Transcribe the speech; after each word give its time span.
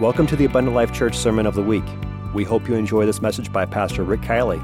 Welcome 0.00 0.26
to 0.28 0.36
the 0.36 0.46
Abundant 0.46 0.74
Life 0.74 0.94
Church 0.94 1.14
Sermon 1.14 1.44
of 1.44 1.54
the 1.54 1.62
Week. 1.62 1.84
We 2.32 2.42
hope 2.42 2.66
you 2.66 2.74
enjoy 2.74 3.04
this 3.04 3.20
message 3.20 3.52
by 3.52 3.66
Pastor 3.66 4.02
Rick 4.02 4.22
Kielley. 4.22 4.58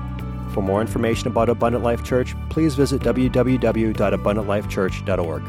For 0.54 0.62
more 0.62 0.80
information 0.80 1.28
about 1.28 1.50
Abundant 1.50 1.84
Life 1.84 2.02
Church, 2.02 2.34
please 2.48 2.74
visit 2.74 3.02
www.abundantlifechurch.org. 3.02 5.42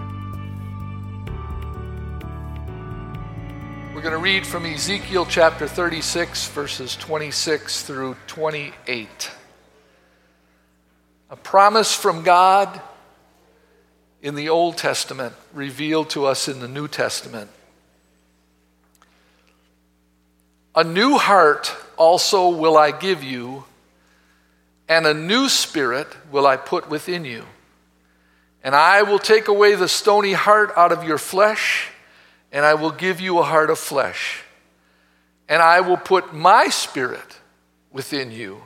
We're 3.95 4.01
going 4.01 4.11
to 4.11 4.17
read 4.17 4.45
from 4.45 4.65
Ezekiel 4.65 5.25
chapter 5.25 5.69
36, 5.69 6.49
verses 6.49 6.97
26 6.97 7.83
through 7.83 8.17
28. 8.27 9.31
A 11.29 11.35
promise 11.37 11.95
from 11.95 12.23
God 12.23 12.81
in 14.21 14.35
the 14.35 14.49
Old 14.49 14.75
Testament 14.75 15.33
revealed 15.53 16.09
to 16.09 16.25
us 16.25 16.49
in 16.49 16.59
the 16.59 16.67
New 16.67 16.89
Testament. 16.89 17.51
A 20.77 20.83
new 20.83 21.17
heart 21.17 21.75
also 21.97 22.49
will 22.49 22.77
I 22.77 22.91
give 22.91 23.23
you, 23.23 23.63
and 24.87 25.07
a 25.07 25.13
new 25.15 25.49
spirit 25.49 26.05
will 26.31 26.45
I 26.45 26.55
put 26.55 26.87
within 26.87 27.25
you. 27.25 27.45
And 28.63 28.75
I 28.75 29.01
will 29.01 29.17
take 29.17 29.47
away 29.47 29.73
the 29.73 29.87
stony 29.87 30.33
heart 30.33 30.71
out 30.77 30.91
of 30.91 31.03
your 31.03 31.17
flesh, 31.17 31.89
and 32.51 32.63
I 32.63 32.75
will 32.75 32.91
give 32.91 33.19
you 33.19 33.39
a 33.39 33.43
heart 33.43 33.71
of 33.71 33.79
flesh. 33.79 34.43
And 35.49 35.63
I 35.63 35.81
will 35.81 35.97
put 35.97 36.35
my 36.35 36.67
spirit 36.67 37.39
within 37.91 38.29
you, 38.29 38.61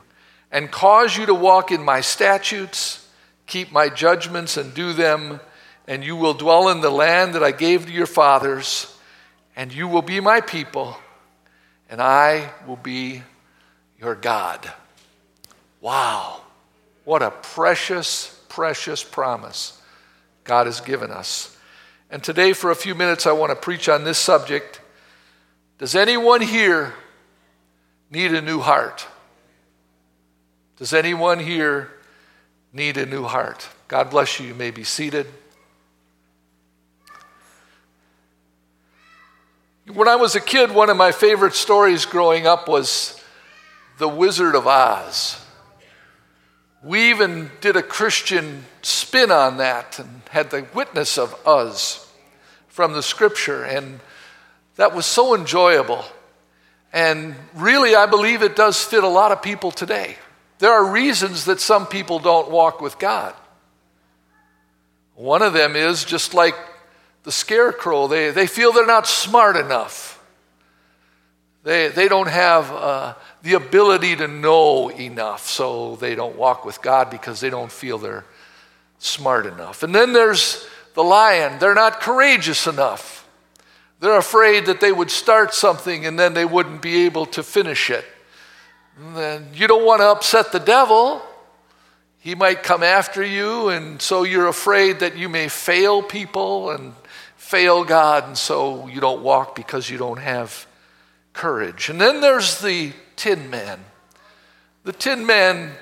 and 0.51 0.69
cause 0.69 1.15
you 1.15 1.25
to 1.27 1.33
walk 1.33 1.71
in 1.71 1.81
my 1.81 2.01
statutes, 2.01 3.07
keep 3.47 3.71
my 3.71 3.87
judgments, 3.87 4.57
and 4.57 4.73
do 4.73 4.91
them. 4.91 5.39
And 5.87 6.03
you 6.03 6.17
will 6.17 6.33
dwell 6.33 6.67
in 6.67 6.81
the 6.81 6.89
land 6.89 7.35
that 7.35 7.43
I 7.43 7.51
gave 7.51 7.85
to 7.85 7.91
your 7.93 8.05
fathers, 8.05 8.93
and 9.55 9.73
you 9.73 9.87
will 9.87 10.01
be 10.01 10.19
my 10.19 10.41
people 10.41 10.97
and 11.91 12.01
I 12.01 12.49
will 12.65 12.77
be 12.77 13.21
your 13.99 14.15
God. 14.15 14.71
Wow. 15.81 16.41
What 17.03 17.21
a 17.21 17.31
precious, 17.31 18.41
precious 18.47 19.03
promise 19.03 19.79
God 20.45 20.67
has 20.67 20.79
given 20.79 21.11
us. 21.11 21.55
And 22.09 22.23
today, 22.23 22.53
for 22.53 22.71
a 22.71 22.75
few 22.75 22.95
minutes, 22.95 23.27
I 23.27 23.33
want 23.33 23.51
to 23.51 23.55
preach 23.55 23.89
on 23.89 24.05
this 24.05 24.17
subject. 24.17 24.79
Does 25.77 25.93
anyone 25.93 26.41
here 26.41 26.93
need 28.09 28.33
a 28.33 28.41
new 28.41 28.59
heart? 28.59 29.05
Does 30.77 30.93
anyone 30.93 31.39
here 31.39 31.91
need 32.71 32.97
a 32.97 33.05
new 33.05 33.23
heart? 33.23 33.67
God 33.87 34.09
bless 34.09 34.39
you. 34.39 34.47
You 34.47 34.55
may 34.55 34.71
be 34.71 34.83
seated. 34.83 35.27
When 39.93 40.07
I 40.07 40.15
was 40.15 40.35
a 40.35 40.39
kid, 40.39 40.71
one 40.71 40.89
of 40.89 40.95
my 40.95 41.11
favorite 41.11 41.53
stories 41.53 42.05
growing 42.05 42.47
up 42.47 42.69
was 42.69 43.21
The 43.97 44.07
Wizard 44.07 44.55
of 44.55 44.65
Oz. 44.65 45.43
We 46.81 47.09
even 47.09 47.51
did 47.59 47.75
a 47.75 47.83
Christian 47.83 48.63
spin 48.81 49.31
on 49.31 49.57
that 49.57 49.99
and 49.99 50.21
had 50.29 50.49
the 50.49 50.65
witness 50.73 51.17
of 51.17 51.35
Oz 51.45 52.07
from 52.69 52.93
the 52.93 53.03
scripture, 53.03 53.65
and 53.65 53.99
that 54.77 54.95
was 54.95 55.05
so 55.05 55.35
enjoyable. 55.35 56.05
And 56.93 57.35
really, 57.53 57.93
I 57.93 58.05
believe 58.05 58.43
it 58.43 58.55
does 58.55 58.81
fit 58.81 59.03
a 59.03 59.09
lot 59.09 59.33
of 59.33 59.41
people 59.41 59.71
today. 59.71 60.15
There 60.59 60.71
are 60.71 60.89
reasons 60.89 61.45
that 61.45 61.59
some 61.59 61.85
people 61.85 62.19
don't 62.19 62.49
walk 62.49 62.79
with 62.79 62.97
God. 62.97 63.33
One 65.15 65.41
of 65.41 65.51
them 65.51 65.75
is 65.75 66.05
just 66.05 66.33
like 66.33 66.55
the 67.23 67.31
scarecrow. 67.31 68.07
They, 68.07 68.31
they 68.31 68.47
feel 68.47 68.71
they're 68.71 68.85
not 68.85 69.07
smart 69.07 69.55
enough. 69.55 70.19
They, 71.63 71.89
they 71.89 72.07
don't 72.07 72.27
have 72.27 72.71
uh, 72.71 73.13
the 73.43 73.53
ability 73.53 74.15
to 74.15 74.27
know 74.27 74.89
enough, 74.89 75.47
so 75.47 75.95
they 75.97 76.15
don't 76.15 76.35
walk 76.35 76.65
with 76.65 76.81
God 76.81 77.09
because 77.11 77.39
they 77.39 77.51
don't 77.51 77.71
feel 77.71 77.99
they're 77.99 78.25
smart 78.97 79.45
enough. 79.45 79.83
And 79.83 79.93
then 79.93 80.13
there's 80.13 80.65
the 80.95 81.03
lion. 81.03 81.59
They're 81.59 81.75
not 81.75 82.01
courageous 82.01 82.65
enough. 82.65 83.27
They're 83.99 84.17
afraid 84.17 84.65
that 84.65 84.81
they 84.81 84.91
would 84.91 85.11
start 85.11 85.53
something 85.53 86.07
and 86.07 86.17
then 86.17 86.33
they 86.33 86.45
wouldn't 86.45 86.81
be 86.81 87.05
able 87.05 87.27
to 87.27 87.43
finish 87.43 87.91
it. 87.91 88.05
And 88.97 89.15
then 89.15 89.47
you 89.53 89.67
don't 89.67 89.85
want 89.85 90.01
to 90.01 90.07
upset 90.07 90.51
the 90.51 90.59
devil. 90.59 91.21
He 92.19 92.35
might 92.35 92.61
come 92.61 92.83
after 92.83 93.23
you, 93.23 93.69
and 93.69 93.99
so 93.99 94.23
you're 94.23 94.47
afraid 94.47 94.99
that 94.99 95.17
you 95.17 95.27
may 95.27 95.47
fail 95.47 96.03
people 96.03 96.69
and 96.69 96.93
fail 97.51 97.83
God, 97.83 98.27
and 98.27 98.37
so 98.37 98.87
you 98.87 99.01
don't 99.01 99.23
walk 99.23 99.55
because 99.55 99.89
you 99.89 99.97
don't 99.97 100.19
have 100.19 100.65
courage. 101.33 101.89
And 101.89 101.99
then 101.99 102.21
there's 102.21 102.61
the 102.61 102.93
Tin 103.17 103.49
Man. 103.49 103.83
The 104.85 104.93
Tin 104.93 105.25
Man 105.25 105.73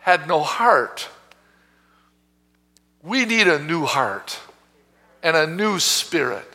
had 0.00 0.28
no 0.28 0.40
heart. 0.40 1.08
We 3.02 3.24
need 3.24 3.48
a 3.48 3.58
new 3.58 3.86
heart 3.86 4.38
and 5.22 5.34
a 5.34 5.46
new 5.46 5.78
spirit. 5.78 6.46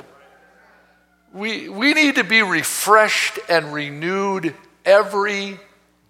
We, 1.33 1.67
we 1.67 1.95
need 1.95 2.15
to 2.15 2.23
be 2.23 2.43
refreshed 2.43 3.39
and 3.49 3.73
renewed 3.73 4.53
every 4.85 5.59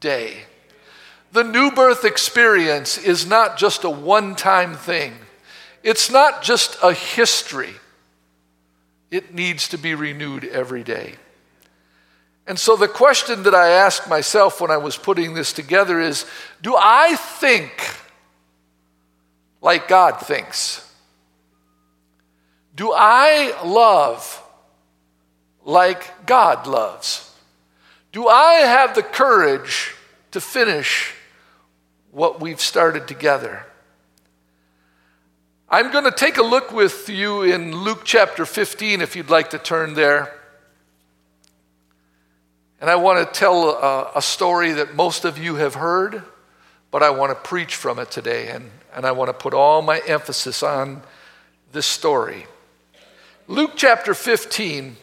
day. 0.01 0.35
The 1.31 1.45
new 1.45 1.71
birth 1.71 2.03
experience 2.03 2.97
is 2.97 3.25
not 3.25 3.57
just 3.57 3.85
a 3.85 3.89
one 3.89 4.35
time 4.35 4.73
thing, 4.75 5.13
it's 5.81 6.11
not 6.11 6.41
just 6.43 6.77
a 6.83 6.91
history. 6.91 7.75
It 9.11 9.33
needs 9.33 9.67
to 9.69 9.77
be 9.77 9.95
renewed 9.95 10.45
every 10.45 10.83
day. 10.83 11.15
And 12.45 12.59
so 12.59 12.75
the 12.75 12.87
question 12.87 13.43
that 13.43 13.53
I 13.53 13.69
asked 13.69 14.09
myself 14.09 14.59
when 14.59 14.71
I 14.71 14.77
was 14.77 14.97
putting 14.97 15.35
this 15.35 15.53
together 15.53 15.99
is 15.99 16.25
do 16.61 16.75
I 16.75 17.15
think 17.15 17.71
like 19.61 19.87
God 19.87 20.19
thinks? 20.19 20.85
Do 22.75 22.91
I 22.95 23.53
love 23.63 24.43
like 25.63 26.25
God 26.25 26.65
loves? 26.65 27.31
Do 28.11 28.27
I 28.27 28.53
have 28.61 28.95
the 28.95 29.03
courage 29.03 29.93
to 30.31 30.41
finish 30.41 31.13
what 32.11 32.39
we've 32.39 32.61
started 32.61 33.07
together? 33.07 33.65
I'm 35.71 35.91
going 35.91 36.05
to 36.05 36.11
take 36.11 36.37
a 36.37 36.43
look 36.43 36.71
with 36.71 37.09
you 37.09 37.43
in 37.43 37.75
Luke 37.75 38.01
chapter 38.03 38.43
15, 38.43 39.01
if 39.01 39.15
you'd 39.15 39.29
like 39.29 39.51
to 39.51 39.59
turn 39.59 39.93
there. 39.93 40.33
And 42.81 42.89
I 42.89 42.95
want 42.95 43.19
to 43.19 43.39
tell 43.39 43.69
a, 43.69 44.13
a, 44.15 44.21
story 44.21 44.71
that 44.71 44.95
most 44.95 45.25
of 45.25 45.37
you 45.37 45.57
have 45.57 45.75
heard, 45.75 46.23
but 46.89 47.03
I 47.03 47.11
want 47.11 47.29
to 47.31 47.35
preach 47.35 47.75
from 47.75 47.99
it 47.99 48.09
today. 48.09 48.47
And, 48.47 48.71
and 48.95 49.05
I 49.05 49.11
want 49.11 49.29
to 49.29 49.33
put 49.33 49.53
all 49.53 49.83
my 49.83 49.99
emphasis 50.07 50.63
on 50.63 51.03
this 51.71 51.85
story. 51.85 52.47
Luke 53.47 53.73
chapter 53.75 54.15
15, 54.15 54.97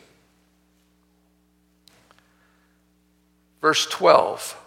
verse 3.61 3.87
12. 3.87 4.66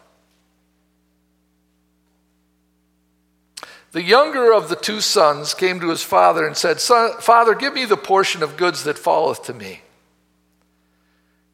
The 3.92 4.04
younger 4.04 4.54
of 4.54 4.70
the 4.70 4.76
two 4.76 5.02
sons 5.02 5.54
came 5.54 5.80
to 5.80 5.90
his 5.90 6.04
father 6.04 6.46
and 6.46 6.56
said, 6.56 6.80
Father, 6.80 7.56
give 7.56 7.74
me 7.74 7.86
the 7.86 7.98
portion 7.98 8.44
of 8.44 8.58
goods 8.58 8.84
that 8.84 9.00
falleth 9.00 9.44
to 9.44 9.54
me. 9.54 9.82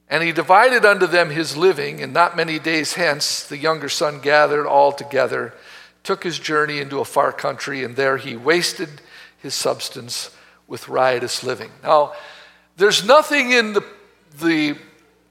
And 0.10 0.22
he 0.22 0.32
divided 0.32 0.86
unto 0.86 1.08
them 1.08 1.30
his 1.30 1.56
living, 1.56 2.02
and 2.02 2.14
not 2.14 2.36
many 2.36 2.60
days 2.60 2.94
hence 2.94 3.44
the 3.44 3.58
younger 3.58 3.90
son 3.90 4.20
gathered 4.20 4.68
all 4.68 4.92
together, 4.92 5.54
took 6.04 6.24
his 6.24 6.38
journey 6.38 6.80
into 6.80 7.00
a 7.00 7.06
far 7.06 7.32
country, 7.32 7.84
and 7.84 7.96
there 7.96 8.18
he 8.18 8.36
wasted 8.36 8.90
his 9.38 9.56
substance 9.56 10.30
with 10.68 10.90
riotous 10.90 11.44
living. 11.44 11.72
Now, 11.84 12.14
there's 12.78 13.06
nothing 13.06 13.52
in 13.52 13.74
the, 13.74 13.84
the 14.42 14.78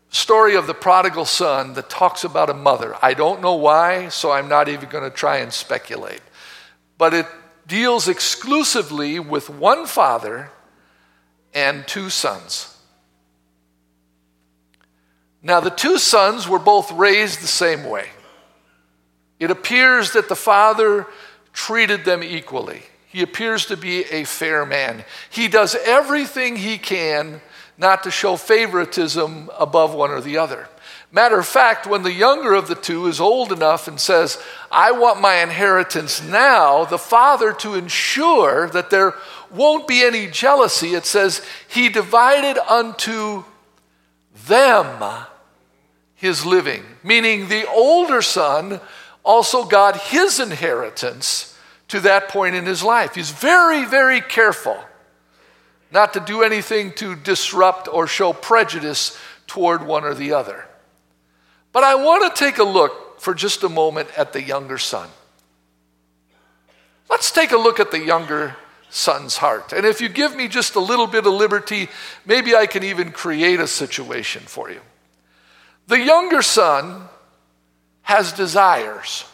story 0.09 0.57
of 0.57 0.67
the 0.67 0.75
prodigal 0.75 1.27
son 1.27 1.75
that 1.75 1.91
talks 1.91 2.25
about 2.25 2.51
a 2.51 2.55
mother. 2.55 2.97
I 3.03 3.15
don't 3.15 3.43
know 3.43 3.55
why, 3.55 4.09
so 4.09 4.33
I'm 4.33 4.49
not 4.49 4.69
even 4.69 4.89
going 4.89 5.09
to 5.09 5.15
try 5.15 5.39
and 5.39 5.53
speculate 5.53 6.21
but 6.99 7.15
it 7.15 7.27
deals 7.67 8.09
exclusively 8.09 9.19
with 9.19 9.49
one 9.51 9.87
father 9.87 10.51
and 11.53 11.87
two 11.87 12.11
sons. 12.11 12.77
Now, 15.43 15.61
the 15.61 15.71
two 15.71 15.99
sons 15.99 16.49
were 16.49 16.59
both 16.59 16.91
raised 16.93 17.41
the 17.43 17.47
same 17.47 17.85
way. 17.85 18.09
It 19.39 19.51
appears 19.51 20.13
that 20.13 20.29
the 20.29 20.37
father 20.37 21.07
treated 21.53 22.05
them 22.05 22.23
equally. 22.23 22.83
He 23.09 23.23
appears 23.23 23.67
to 23.67 23.77
be 23.77 24.05
a 24.05 24.25
fair 24.25 24.65
man. 24.65 25.05
He 25.31 25.49
does 25.49 25.77
everything 25.85 26.57
he 26.57 26.79
can 26.79 27.41
not 27.77 28.05
to 28.05 28.11
show 28.11 28.37
favoritism 28.37 29.51
above 29.59 29.95
one 29.95 30.11
or 30.11 30.21
the 30.21 30.39
other. 30.39 30.69
Matter 31.15 31.39
of 31.39 31.47
fact, 31.47 31.87
when 31.87 32.03
the 32.03 32.13
younger 32.13 32.55
of 32.55 32.67
the 32.67 32.75
two 32.75 33.07
is 33.07 33.21
old 33.21 33.53
enough 33.53 33.87
and 33.87 34.01
says, 34.01 34.37
I 34.69 34.91
want 34.91 35.21
my 35.21 35.37
inheritance 35.37 36.21
now, 36.21 36.85
the 36.85 36.99
father, 36.99 37.53
to 37.53 37.77
ensure 37.77 38.69
that 38.71 38.91
there 38.91 39.15
won't 39.49 39.87
be 39.87 40.03
any 40.03 40.27
jealousy, 40.27 40.97
it 40.97 41.07
says, 41.07 41.41
He 41.69 41.89
divided 41.89 42.59
unto 42.69 43.45
them 44.49 45.25
his 46.17 46.45
living, 46.45 46.83
meaning 47.05 47.47
the 47.47 47.69
older 47.69 48.21
son 48.21 48.81
also 49.25 49.67
got 49.67 50.09
his 50.09 50.41
inheritance 50.41 51.57
to 51.87 52.01
that 52.01 52.29
point 52.29 52.57
in 52.57 52.67
his 52.67 52.83
life. 52.83 53.15
He's 53.15 53.31
very, 53.31 53.85
very 53.85 54.21
careful 54.21 54.83
not 55.93 56.13
to 56.15 56.19
do 56.19 56.43
anything 56.43 56.93
to 56.95 57.15
disrupt 57.15 57.87
or 57.87 58.09
show 58.09 58.33
prejudice 58.33 59.17
toward 59.47 59.87
one 59.87 60.03
or 60.03 60.13
the 60.13 60.33
other. 60.33 60.67
But 61.75 61.83
I 61.85 61.97
want 61.97 62.35
to 62.35 62.45
take 62.45 62.59
a 62.59 62.65
look 62.65 63.21
for 63.21 63.35
just 63.35 63.65
a 63.65 63.69
moment 63.69 64.09
at 64.17 64.33
the 64.33 64.43
younger 64.43 64.79
son. 64.79 65.11
Let's 67.11 67.31
take 67.33 67.51
a 67.53 67.59
look 67.59 67.81
at 67.81 67.91
the 67.91 68.03
younger 68.03 68.57
son's 68.91 69.37
heart. 69.37 69.73
And 69.73 69.85
if 69.85 70.01
you 70.01 70.09
give 70.09 70.37
me 70.37 70.47
just 70.47 70.77
a 70.77 70.81
little 70.81 71.09
bit 71.09 71.27
of 71.27 71.33
liberty, 71.33 71.89
maybe 72.25 72.55
I 72.55 72.67
can 72.67 72.85
even 72.85 73.11
create 73.11 73.59
a 73.59 73.67
situation 73.67 74.43
for 74.43 74.71
you. 74.71 74.81
The 75.89 75.99
younger 75.99 76.43
son 76.43 77.09
has 78.03 78.33
desires. 78.33 79.25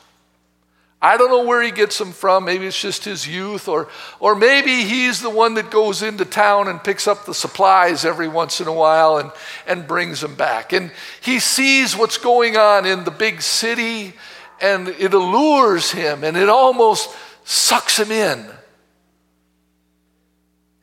I 1.03 1.17
don't 1.17 1.31
know 1.31 1.45
where 1.45 1.63
he 1.63 1.71
gets 1.71 1.97
them 1.97 2.13
from. 2.13 2.45
Maybe 2.45 2.67
it's 2.67 2.81
just 2.81 3.05
his 3.05 3.27
youth, 3.27 3.69
or, 3.69 3.89
or 4.19 4.35
maybe 4.35 4.83
he's 4.85 5.23
the 5.23 5.31
one 5.31 5.55
that 5.55 5.71
goes 5.71 6.03
into 6.03 6.27
town 6.27 6.69
and 6.69 6.83
picks 6.83 7.07
up 7.07 7.25
the 7.25 7.33
supplies 7.33 8.05
every 8.05 8.29
once 8.29 8.61
in 8.61 8.67
a 8.67 8.73
while 8.73 9.17
and, 9.17 9.33
and 9.67 9.87
brings 9.87 10.21
them 10.21 10.35
back. 10.35 10.75
And 10.75 10.93
he 11.23 11.39
sees 11.39 11.97
what's 11.97 12.19
going 12.19 12.59
on 12.59 12.85
in 12.85 13.05
the 13.05 13.11
big 13.11 13.41
city, 13.41 14.13
and 14.61 14.89
it 14.89 15.15
allures 15.15 15.91
him, 15.91 16.23
and 16.23 16.37
it 16.37 16.51
almost 16.51 17.09
sucks 17.45 17.99
him 17.99 18.11
in. 18.11 18.47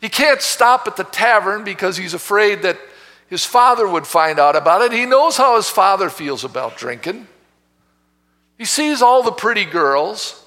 He 0.01 0.09
can't 0.09 0.41
stop 0.41 0.87
at 0.87 0.95
the 0.95 1.03
tavern 1.03 1.63
because 1.63 1.95
he's 1.95 2.15
afraid 2.15 2.63
that 2.63 2.79
his 3.29 3.45
father 3.45 3.87
would 3.87 4.07
find 4.07 4.39
out 4.39 4.55
about 4.55 4.81
it. 4.81 4.91
He 4.91 5.05
knows 5.05 5.37
how 5.37 5.57
his 5.57 5.69
father 5.69 6.09
feels 6.09 6.43
about 6.43 6.77
drinking. 6.77 7.27
He 8.57 8.65
sees 8.65 9.01
all 9.01 9.24
the 9.24 9.31
pretty 9.31 9.65
girls. 9.65 10.44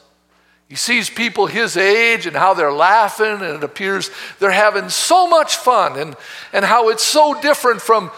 He 0.68 0.76
sees 0.76 1.10
people 1.10 1.46
his 1.46 1.76
age 1.76 2.26
and 2.26 2.36
how 2.36 2.54
they're 2.54 2.72
laughing, 2.72 3.26
and 3.26 3.56
it 3.56 3.64
appears 3.64 4.10
they're 4.38 4.50
having 4.50 4.88
so 4.88 5.26
much 5.26 5.56
fun, 5.56 5.98
and, 5.98 6.16
and 6.52 6.64
how 6.64 6.90
it's 6.90 7.02
so 7.02 7.40
different 7.40 7.82
from 7.82 8.10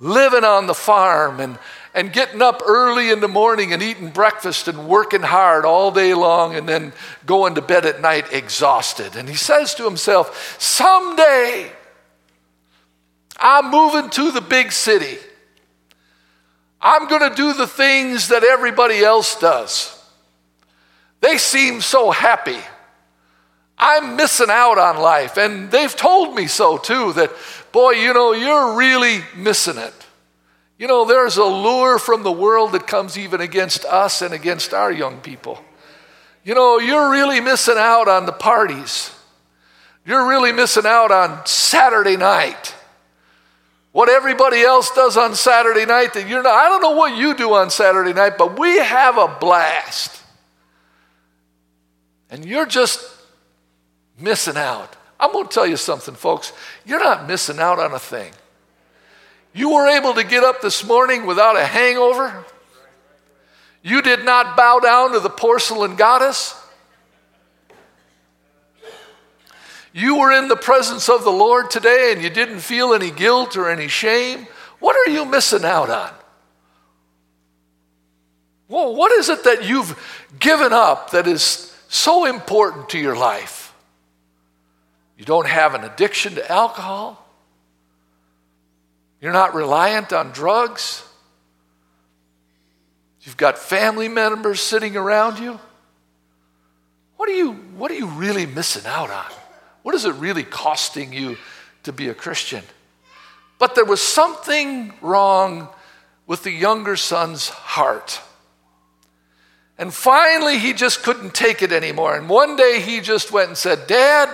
living 0.00 0.44
on 0.44 0.66
the 0.66 0.74
farm 0.74 1.40
and, 1.40 1.58
and 1.94 2.12
getting 2.12 2.40
up 2.40 2.62
early 2.66 3.10
in 3.10 3.20
the 3.20 3.28
morning 3.28 3.72
and 3.72 3.82
eating 3.82 4.10
breakfast 4.10 4.68
and 4.68 4.88
working 4.88 5.22
hard 5.22 5.64
all 5.64 5.90
day 5.90 6.14
long 6.14 6.54
and 6.54 6.68
then 6.68 6.92
going 7.26 7.56
to 7.56 7.62
bed 7.62 7.84
at 7.84 8.00
night 8.00 8.32
exhausted. 8.32 9.16
And 9.16 9.28
he 9.28 9.34
says 9.34 9.74
to 9.74 9.84
himself, 9.84 10.56
Someday 10.60 11.70
I'm 13.36 13.70
moving 13.70 14.10
to 14.10 14.30
the 14.30 14.40
big 14.40 14.72
city. 14.72 15.18
I'm 16.80 17.08
going 17.08 17.28
to 17.28 17.34
do 17.34 17.52
the 17.52 17.66
things 17.66 18.28
that 18.28 18.44
everybody 18.44 19.00
else 19.00 19.38
does. 19.38 19.94
They 21.20 21.38
seem 21.38 21.80
so 21.80 22.10
happy. 22.10 22.58
I'm 23.76 24.16
missing 24.16 24.50
out 24.50 24.78
on 24.78 24.98
life. 24.98 25.36
And 25.36 25.70
they've 25.70 25.94
told 25.94 26.34
me 26.34 26.46
so 26.46 26.78
too 26.78 27.12
that, 27.14 27.32
boy, 27.72 27.92
you 27.92 28.14
know, 28.14 28.32
you're 28.32 28.76
really 28.76 29.20
missing 29.36 29.78
it. 29.78 29.94
You 30.78 30.86
know, 30.86 31.04
there's 31.04 31.36
a 31.36 31.44
lure 31.44 31.98
from 31.98 32.22
the 32.22 32.32
world 32.32 32.72
that 32.72 32.86
comes 32.86 33.18
even 33.18 33.40
against 33.40 33.84
us 33.84 34.22
and 34.22 34.32
against 34.32 34.72
our 34.72 34.92
young 34.92 35.20
people. 35.20 35.62
You 36.44 36.54
know, 36.54 36.78
you're 36.78 37.10
really 37.10 37.40
missing 37.40 37.76
out 37.76 38.06
on 38.08 38.26
the 38.26 38.32
parties. 38.32 39.12
You're 40.06 40.28
really 40.28 40.52
missing 40.52 40.86
out 40.86 41.10
on 41.10 41.44
Saturday 41.44 42.16
night 42.16 42.74
what 43.98 44.08
everybody 44.08 44.60
else 44.60 44.92
does 44.92 45.16
on 45.16 45.34
Saturday 45.34 45.84
night 45.84 46.14
that 46.14 46.28
you're 46.28 46.40
not. 46.40 46.54
I 46.54 46.68
don't 46.68 46.80
know 46.80 46.92
what 46.92 47.16
you 47.16 47.34
do 47.34 47.54
on 47.54 47.68
Saturday 47.68 48.12
night, 48.12 48.38
but 48.38 48.56
we 48.56 48.78
have 48.78 49.18
a 49.18 49.26
blast. 49.40 50.22
And 52.30 52.44
you're 52.44 52.64
just 52.64 53.04
missing 54.16 54.56
out. 54.56 54.94
I'm 55.18 55.32
going 55.32 55.48
to 55.48 55.52
tell 55.52 55.66
you 55.66 55.76
something, 55.76 56.14
folks. 56.14 56.52
You're 56.86 57.00
not 57.00 57.26
missing 57.26 57.58
out 57.58 57.80
on 57.80 57.92
a 57.92 57.98
thing. 57.98 58.30
You 59.52 59.70
were 59.70 59.88
able 59.88 60.14
to 60.14 60.22
get 60.22 60.44
up 60.44 60.60
this 60.60 60.84
morning 60.84 61.26
without 61.26 61.56
a 61.56 61.64
hangover. 61.64 62.44
You 63.82 64.00
did 64.00 64.24
not 64.24 64.56
bow 64.56 64.78
down 64.78 65.10
to 65.14 65.18
the 65.18 65.28
porcelain 65.28 65.96
goddess. 65.96 66.54
You 69.92 70.18
were 70.18 70.32
in 70.32 70.48
the 70.48 70.56
presence 70.56 71.08
of 71.08 71.24
the 71.24 71.30
Lord 71.30 71.70
today 71.70 72.12
and 72.12 72.22
you 72.22 72.30
didn't 72.30 72.60
feel 72.60 72.94
any 72.94 73.10
guilt 73.10 73.56
or 73.56 73.68
any 73.68 73.88
shame, 73.88 74.46
what 74.78 74.96
are 74.96 75.10
you 75.10 75.24
missing 75.24 75.64
out 75.64 75.90
on? 75.90 76.12
Well, 78.68 78.94
what 78.94 79.12
is 79.12 79.28
it 79.28 79.44
that 79.44 79.64
you've 79.64 79.98
given 80.38 80.72
up 80.72 81.10
that 81.12 81.26
is 81.26 81.74
so 81.88 82.26
important 82.26 82.90
to 82.90 82.98
your 82.98 83.16
life? 83.16 83.74
You 85.16 85.24
don't 85.24 85.48
have 85.48 85.74
an 85.74 85.84
addiction 85.84 86.34
to 86.34 86.52
alcohol. 86.52 87.24
You're 89.20 89.32
not 89.32 89.54
reliant 89.54 90.12
on 90.12 90.30
drugs. 90.30 91.02
You've 93.22 93.36
got 93.36 93.58
family 93.58 94.08
members 94.08 94.60
sitting 94.60 94.96
around 94.96 95.38
you. 95.38 95.58
What 97.16 97.28
are 97.28 97.34
you, 97.34 97.52
what 97.52 97.90
are 97.90 97.96
you 97.96 98.06
really 98.06 98.46
missing 98.46 98.86
out 98.86 99.10
on? 99.10 99.37
What 99.88 99.94
is 99.94 100.04
it 100.04 100.16
really 100.16 100.42
costing 100.42 101.14
you 101.14 101.38
to 101.84 101.94
be 101.94 102.10
a 102.10 102.14
Christian? 102.14 102.62
But 103.58 103.74
there 103.74 103.86
was 103.86 104.02
something 104.02 104.92
wrong 105.00 105.70
with 106.26 106.42
the 106.42 106.50
younger 106.50 106.94
son's 106.94 107.48
heart. 107.48 108.20
And 109.78 109.94
finally, 109.94 110.58
he 110.58 110.74
just 110.74 111.02
couldn't 111.02 111.32
take 111.32 111.62
it 111.62 111.72
anymore. 111.72 112.14
And 112.18 112.28
one 112.28 112.54
day 112.54 112.82
he 112.82 113.00
just 113.00 113.32
went 113.32 113.48
and 113.48 113.56
said, 113.56 113.86
Dad, 113.86 114.28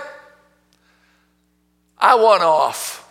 I 1.99 2.17
want 2.17 2.43
off. 2.43 3.09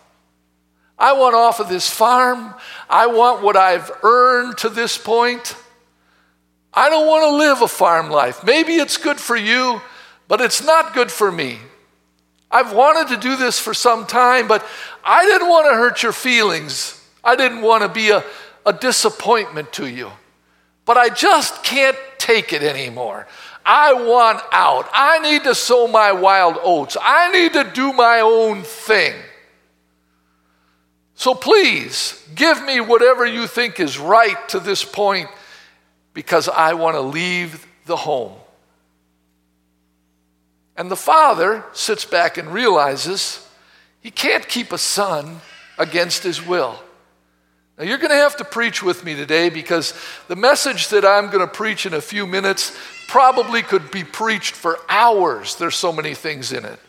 I 0.99 1.13
want 1.13 1.35
off 1.35 1.61
of 1.61 1.69
this 1.69 1.89
farm. 1.89 2.55
I 2.89 3.07
want 3.07 3.41
what 3.41 3.55
I've 3.55 3.89
earned 4.03 4.57
to 4.57 4.67
this 4.67 4.97
point. 4.97 5.55
I 6.73 6.89
don't 6.89 7.07
want 7.07 7.23
to 7.23 7.37
live 7.37 7.61
a 7.61 7.69
farm 7.69 8.09
life. 8.09 8.43
Maybe 8.43 8.73
it's 8.73 8.97
good 8.97 9.21
for 9.21 9.37
you, 9.37 9.81
but 10.27 10.41
it's 10.41 10.61
not 10.61 10.93
good 10.93 11.09
for 11.09 11.31
me. 11.31 11.59
I've 12.53 12.71
wanted 12.71 13.15
to 13.15 13.19
do 13.19 13.35
this 13.35 13.57
for 13.57 13.73
some 13.73 14.05
time, 14.05 14.47
but 14.47 14.63
I 15.03 15.25
didn't 15.25 15.49
want 15.49 15.71
to 15.71 15.75
hurt 15.75 16.03
your 16.03 16.13
feelings. 16.13 17.03
I 17.23 17.35
didn't 17.35 17.63
want 17.63 17.81
to 17.81 17.89
be 17.89 18.11
a, 18.11 18.23
a 18.63 18.71
disappointment 18.71 19.73
to 19.73 19.87
you. 19.87 20.11
But 20.85 20.97
I 20.97 21.09
just 21.09 21.63
can't 21.63 21.97
take 22.19 22.53
it 22.53 22.61
anymore. 22.61 23.27
I 23.65 23.93
want 23.93 24.41
out. 24.51 24.87
I 24.93 25.19
need 25.19 25.45
to 25.45 25.55
sow 25.55 25.87
my 25.87 26.11
wild 26.11 26.57
oats. 26.61 26.95
I 27.01 27.31
need 27.31 27.53
to 27.53 27.63
do 27.63 27.91
my 27.91 28.19
own 28.19 28.61
thing. 28.61 29.15
So 31.15 31.33
please 31.33 32.23
give 32.35 32.63
me 32.63 32.81
whatever 32.81 33.25
you 33.25 33.47
think 33.47 33.79
is 33.79 33.97
right 33.97 34.37
to 34.49 34.59
this 34.59 34.83
point 34.83 35.29
because 36.13 36.49
I 36.49 36.73
want 36.73 36.97
to 36.97 37.01
leave 37.01 37.65
the 37.85 37.95
home. 37.95 38.33
And 40.75 40.89
the 40.89 40.95
father 40.95 41.63
sits 41.73 42.05
back 42.05 42.37
and 42.37 42.51
realizes 42.51 43.47
he 44.01 44.11
can't 44.11 44.47
keep 44.47 44.71
a 44.71 44.77
son 44.77 45.41
against 45.77 46.23
his 46.23 46.45
will. 46.45 46.79
Now, 47.77 47.85
you're 47.85 47.97
going 47.97 48.11
to 48.11 48.15
have 48.15 48.37
to 48.37 48.43
preach 48.43 48.83
with 48.83 49.03
me 49.03 49.15
today 49.15 49.49
because 49.49 49.93
the 50.27 50.35
message 50.35 50.89
that 50.89 51.05
I'm 51.05 51.27
going 51.27 51.39
to 51.39 51.51
preach 51.51 51.85
in 51.85 51.93
a 51.93 52.01
few 52.01 52.27
minutes 52.27 52.75
probably 53.07 53.61
could 53.63 53.89
be 53.91 54.03
preached 54.03 54.55
for 54.55 54.79
hours. 54.89 55.55
There's 55.55 55.75
so 55.75 55.91
many 55.91 56.13
things 56.13 56.51
in 56.51 56.65
it. 56.65 56.79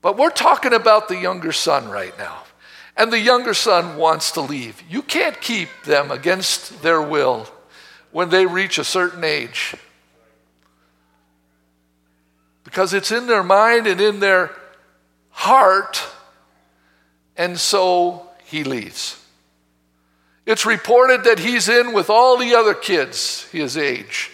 But 0.00 0.16
we're 0.16 0.30
talking 0.30 0.72
about 0.72 1.08
the 1.08 1.16
younger 1.16 1.50
son 1.50 1.88
right 1.88 2.16
now. 2.16 2.44
And 2.96 3.12
the 3.12 3.18
younger 3.18 3.54
son 3.54 3.96
wants 3.96 4.32
to 4.32 4.40
leave. 4.40 4.82
You 4.88 5.02
can't 5.02 5.40
keep 5.40 5.68
them 5.84 6.10
against 6.10 6.82
their 6.82 7.00
will 7.00 7.48
when 8.10 8.28
they 8.28 8.46
reach 8.46 8.78
a 8.78 8.84
certain 8.84 9.22
age 9.22 9.74
because 12.78 12.94
it's 12.94 13.10
in 13.10 13.26
their 13.26 13.42
mind 13.42 13.88
and 13.88 14.00
in 14.00 14.20
their 14.20 14.52
heart, 15.30 16.00
and 17.36 17.58
so 17.58 18.30
he 18.44 18.62
leaves. 18.62 19.20
It's 20.46 20.64
reported 20.64 21.24
that 21.24 21.40
he's 21.40 21.68
in 21.68 21.92
with 21.92 22.08
all 22.08 22.38
the 22.38 22.54
other 22.54 22.74
kids 22.74 23.48
his 23.50 23.76
age. 23.76 24.30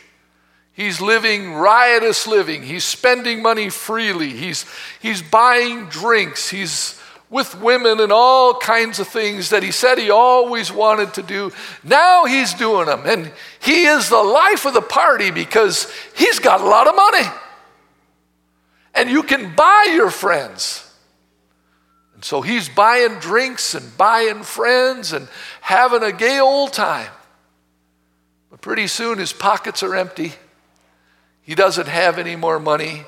He's 0.74 1.00
living 1.00 1.54
riotous 1.54 2.26
living. 2.26 2.62
He's 2.64 2.84
spending 2.84 3.40
money 3.40 3.70
freely. 3.70 4.28
He's, 4.28 4.66
he's 5.00 5.22
buying 5.22 5.86
drinks. 5.86 6.50
He's 6.50 7.00
with 7.30 7.58
women 7.62 7.98
and 7.98 8.12
all 8.12 8.58
kinds 8.58 8.98
of 8.98 9.08
things 9.08 9.48
that 9.50 9.62
he 9.62 9.70
said 9.70 9.96
he 9.96 10.10
always 10.10 10.70
wanted 10.70 11.14
to 11.14 11.22
do. 11.22 11.50
Now 11.82 12.26
he's 12.26 12.52
doing 12.52 12.84
them. 12.84 13.04
And 13.06 13.32
he 13.58 13.86
is 13.86 14.10
the 14.10 14.22
life 14.22 14.66
of 14.66 14.74
the 14.74 14.82
party 14.82 15.30
because 15.30 15.90
he's 16.14 16.40
got 16.40 16.60
a 16.60 16.66
lot 16.66 16.86
of 16.86 16.94
money 16.94 17.40
and 18.94 19.10
you 19.10 19.22
can 19.22 19.54
buy 19.54 19.90
your 19.92 20.10
friends. 20.10 20.80
And 22.14 22.24
So 22.24 22.40
he's 22.40 22.68
buying 22.68 23.18
drinks 23.18 23.74
and 23.74 23.96
buying 23.96 24.42
friends 24.42 25.12
and 25.12 25.28
having 25.60 26.02
a 26.02 26.12
gay 26.12 26.38
old 26.38 26.72
time. 26.72 27.10
But 28.50 28.60
pretty 28.60 28.86
soon 28.86 29.18
his 29.18 29.32
pockets 29.32 29.82
are 29.82 29.96
empty. 29.96 30.32
He 31.42 31.54
doesn't 31.54 31.88
have 31.88 32.18
any 32.18 32.36
more 32.36 32.58
money. 32.58 33.04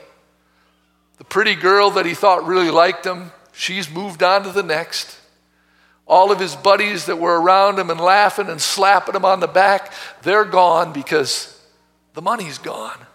The 1.18 1.24
pretty 1.24 1.54
girl 1.54 1.90
that 1.92 2.04
he 2.04 2.14
thought 2.14 2.46
really 2.46 2.70
liked 2.70 3.06
him, 3.06 3.30
she's 3.52 3.90
moved 3.90 4.22
on 4.22 4.42
to 4.42 4.50
the 4.50 4.62
next. 4.62 5.18
All 6.06 6.30
of 6.30 6.38
his 6.38 6.54
buddies 6.54 7.06
that 7.06 7.18
were 7.18 7.40
around 7.40 7.78
him 7.78 7.90
and 7.90 7.98
laughing 7.98 8.48
and 8.48 8.60
slapping 8.60 9.14
him 9.14 9.24
on 9.24 9.40
the 9.40 9.48
back, 9.48 9.92
they're 10.22 10.44
gone 10.44 10.92
because 10.92 11.58
the 12.14 12.22
money's 12.22 12.58
gone. 12.58 13.05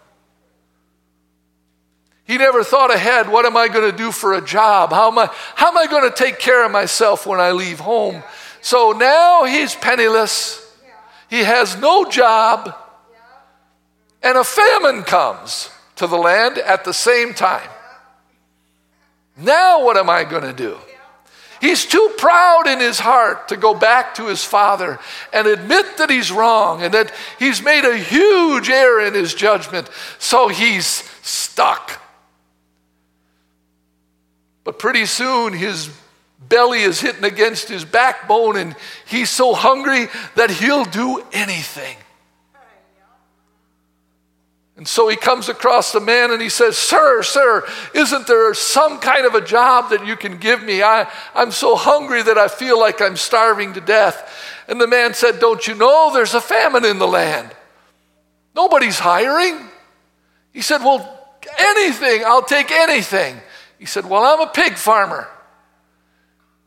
He 2.32 2.38
never 2.38 2.64
thought 2.64 2.90
ahead 2.90 3.28
what 3.28 3.44
am 3.44 3.58
I 3.58 3.68
going 3.68 3.90
to 3.90 3.94
do 3.94 4.10
for 4.10 4.32
a 4.32 4.40
job? 4.40 4.88
How 4.88 5.08
am 5.08 5.18
I, 5.18 5.28
how 5.54 5.68
am 5.68 5.76
I 5.76 5.86
going 5.86 6.10
to 6.10 6.16
take 6.16 6.38
care 6.38 6.64
of 6.64 6.72
myself 6.72 7.26
when 7.26 7.40
I 7.40 7.50
leave 7.50 7.78
home? 7.78 8.22
So 8.62 8.92
now 8.92 9.44
he's 9.44 9.74
penniless. 9.74 10.66
He 11.28 11.40
has 11.40 11.76
no 11.76 12.06
job. 12.06 12.74
And 14.22 14.38
a 14.38 14.44
famine 14.44 15.02
comes 15.02 15.68
to 15.96 16.06
the 16.06 16.16
land 16.16 16.56
at 16.56 16.84
the 16.84 16.94
same 16.94 17.34
time. 17.34 17.68
Now, 19.36 19.84
what 19.84 19.98
am 19.98 20.08
I 20.08 20.24
going 20.24 20.44
to 20.44 20.54
do? 20.54 20.78
He's 21.60 21.84
too 21.84 22.14
proud 22.16 22.66
in 22.66 22.80
his 22.80 22.98
heart 22.98 23.48
to 23.48 23.58
go 23.58 23.74
back 23.74 24.14
to 24.14 24.28
his 24.28 24.42
father 24.42 24.98
and 25.34 25.46
admit 25.46 25.98
that 25.98 26.08
he's 26.08 26.32
wrong 26.32 26.80
and 26.80 26.94
that 26.94 27.12
he's 27.38 27.60
made 27.60 27.84
a 27.84 27.98
huge 27.98 28.70
error 28.70 29.04
in 29.04 29.12
his 29.12 29.34
judgment. 29.34 29.90
So 30.18 30.48
he's 30.48 30.86
stuck. 31.20 31.98
But 34.64 34.78
pretty 34.78 35.06
soon 35.06 35.52
his 35.52 35.90
belly 36.48 36.80
is 36.82 37.00
hitting 37.00 37.24
against 37.24 37.68
his 37.68 37.84
backbone 37.84 38.56
and 38.56 38.76
he's 39.06 39.30
so 39.30 39.54
hungry 39.54 40.08
that 40.36 40.50
he'll 40.50 40.84
do 40.84 41.24
anything. 41.32 41.96
And 44.76 44.88
so 44.88 45.06
he 45.08 45.16
comes 45.16 45.48
across 45.48 45.92
the 45.92 46.00
man 46.00 46.32
and 46.32 46.40
he 46.40 46.48
says, 46.48 46.76
Sir, 46.76 47.22
sir, 47.22 47.64
isn't 47.94 48.26
there 48.26 48.52
some 48.54 48.98
kind 48.98 49.26
of 49.26 49.34
a 49.34 49.40
job 49.40 49.90
that 49.90 50.06
you 50.06 50.16
can 50.16 50.38
give 50.38 50.62
me? 50.62 50.82
I, 50.82 51.08
I'm 51.34 51.52
so 51.52 51.76
hungry 51.76 52.22
that 52.22 52.38
I 52.38 52.48
feel 52.48 52.80
like 52.80 53.00
I'm 53.00 53.16
starving 53.16 53.74
to 53.74 53.80
death. 53.80 54.64
And 54.66 54.80
the 54.80 54.88
man 54.88 55.14
said, 55.14 55.38
Don't 55.38 55.64
you 55.68 55.74
know 55.74 56.10
there's 56.12 56.34
a 56.34 56.40
famine 56.40 56.84
in 56.84 56.98
the 56.98 57.06
land? 57.06 57.54
Nobody's 58.56 58.98
hiring. 58.98 59.68
He 60.52 60.62
said, 60.62 60.78
Well, 60.78 61.36
anything, 61.58 62.24
I'll 62.24 62.42
take 62.42 62.70
anything. 62.70 63.36
He 63.82 63.86
said, 63.86 64.08
Well, 64.08 64.22
I'm 64.22 64.46
a 64.46 64.52
pig 64.52 64.74
farmer. 64.74 65.26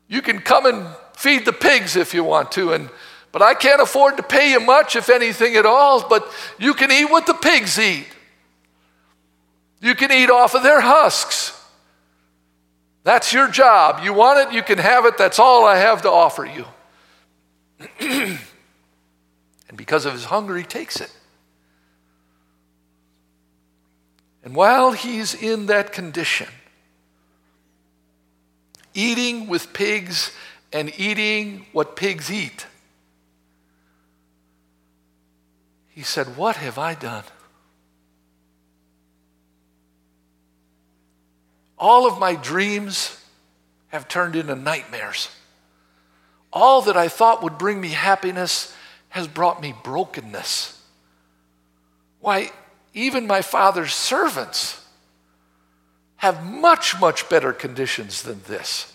You 0.10 0.22
can 0.22 0.40
come 0.40 0.66
and 0.66 0.86
feed 1.16 1.46
the 1.46 1.54
pigs 1.54 1.96
if 1.96 2.14
you 2.14 2.26
want 2.26 2.52
to, 2.52 2.74
and 2.74 2.90
but 3.32 3.42
I 3.42 3.54
can't 3.54 3.82
afford 3.82 4.18
to 4.18 4.24
pay 4.24 4.52
you 4.52 4.60
much, 4.60 4.98
if 4.98 5.08
anything 5.08 5.56
at 5.56 5.66
all, 5.66 6.06
but 6.10 6.30
you 6.60 6.74
can 6.74 6.92
eat 6.92 7.06
what 7.06 7.26
the 7.26 7.34
pigs 7.34 7.80
eat. 7.80 8.06
You 9.80 9.96
can 9.96 10.12
eat 10.12 10.30
off 10.30 10.56
of 10.56 10.64
their 10.64 10.82
husks. 10.82 11.58
That's 13.06 13.32
your 13.32 13.48
job. 13.48 14.04
You 14.04 14.14
want 14.14 14.50
it, 14.50 14.54
you 14.54 14.62
can 14.62 14.78
have 14.78 15.06
it. 15.06 15.18
That's 15.18 15.40
all 15.40 15.66
I 15.66 15.78
have 15.78 16.02
to 16.02 16.12
offer 16.12 16.46
you. 16.46 16.66
and 18.02 18.40
because 19.74 20.06
of 20.06 20.12
his 20.12 20.26
hunger, 20.26 20.58
he 20.58 20.66
takes 20.66 21.00
it. 21.00 21.16
And 24.44 24.54
while 24.54 24.92
he's 24.92 25.34
in 25.34 25.68
that 25.68 25.94
condition, 25.94 26.48
eating 28.96 29.48
with 29.48 29.74
pigs 29.74 30.32
and 30.74 30.92
eating 30.98 31.68
what 31.72 31.96
pigs 31.96 32.32
eat, 32.32 32.66
He 35.96 36.04
said, 36.04 36.36
What 36.36 36.58
have 36.58 36.78
I 36.78 36.94
done? 36.94 37.24
All 41.80 42.06
of 42.06 42.20
my 42.20 42.36
dreams 42.36 43.24
have 43.88 44.10
turned 44.10 44.36
into 44.36 44.56
nightmares. 44.56 45.30
All 46.52 46.82
that 46.82 46.98
I 46.98 47.08
thought 47.08 47.42
would 47.44 47.58
bring 47.58 47.80
me 47.80 47.90
happiness 47.90 48.76
has 49.10 49.30
brought 49.30 49.62
me 49.62 49.74
brokenness. 49.84 50.82
Why, 52.20 52.52
even 52.94 53.26
my 53.26 53.42
father's 53.42 53.94
servants 53.94 54.85
have 56.26 56.44
much, 56.44 57.00
much 57.00 57.30
better 57.30 57.54
conditions 57.54 58.24
than 58.24 58.42
this. 58.48 58.92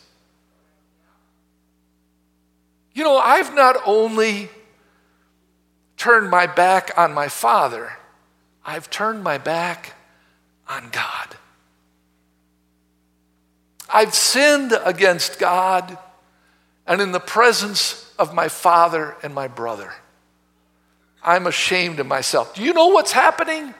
You 2.92 3.04
know, 3.04 3.16
I've 3.16 3.54
not 3.54 3.76
only 3.86 4.48
turned 5.96 6.28
my 6.28 6.46
back 6.46 6.90
on 6.96 7.14
my 7.14 7.28
Father, 7.28 7.92
I've 8.64 8.90
turned 8.90 9.22
my 9.22 9.38
back 9.38 9.94
on 10.68 10.90
God. 10.90 11.36
I've 13.92 14.14
sinned 14.14 14.72
against 14.84 15.38
God 15.38 15.96
and 16.86 17.00
in 17.00 17.12
the 17.12 17.20
presence 17.20 18.12
of 18.18 18.34
my 18.34 18.48
father 18.48 19.16
and 19.22 19.34
my 19.34 19.48
brother. 19.48 19.92
I'm 21.22 21.46
ashamed 21.46 22.00
of 22.00 22.06
myself. 22.06 22.54
Do 22.54 22.62
you 22.62 22.72
know 22.72 22.88
what's 22.88 23.12
happening? 23.12 23.74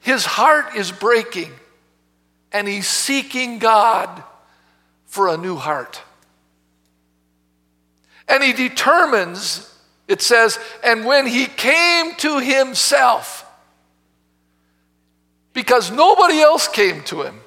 His 0.00 0.24
heart 0.24 0.76
is 0.76 0.92
breaking 0.92 1.52
and 2.52 2.66
he's 2.66 2.88
seeking 2.88 3.58
God 3.58 4.22
for 5.04 5.28
a 5.28 5.36
new 5.36 5.56
heart. 5.56 6.00
And 8.28 8.42
he 8.42 8.52
determines 8.52 9.72
it 10.08 10.22
says, 10.22 10.58
and 10.84 11.04
when 11.04 11.26
he 11.26 11.46
came 11.46 12.14
to 12.16 12.38
himself, 12.38 13.44
because 15.52 15.90
nobody 15.90 16.40
else 16.40 16.68
came 16.68 17.02
to 17.04 17.22
him. 17.22 17.40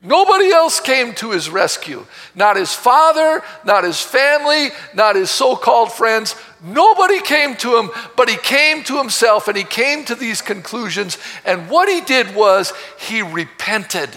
Nobody 0.00 0.50
else 0.50 0.80
came 0.80 1.14
to 1.14 1.30
his 1.30 1.48
rescue. 1.50 2.06
Not 2.34 2.56
his 2.56 2.72
father, 2.72 3.42
not 3.64 3.84
his 3.84 4.00
family, 4.00 4.70
not 4.94 5.16
his 5.16 5.30
so 5.30 5.54
called 5.54 5.92
friends. 5.92 6.34
Nobody 6.62 7.20
came 7.20 7.56
to 7.56 7.76
him, 7.76 7.90
but 8.16 8.28
he 8.28 8.36
came 8.36 8.84
to 8.84 8.96
himself 8.96 9.48
and 9.48 9.56
he 9.56 9.64
came 9.64 10.04
to 10.04 10.14
these 10.14 10.40
conclusions. 10.40 11.18
And 11.44 11.68
what 11.68 11.88
he 11.88 12.00
did 12.00 12.34
was 12.34 12.72
he 12.98 13.22
repented. 13.22 14.10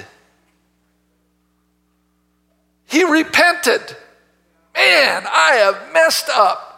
He 2.86 3.04
repented. 3.04 3.82
Man, 4.76 5.24
I 5.28 5.54
have 5.64 5.94
messed 5.94 6.30
up. 6.30 6.72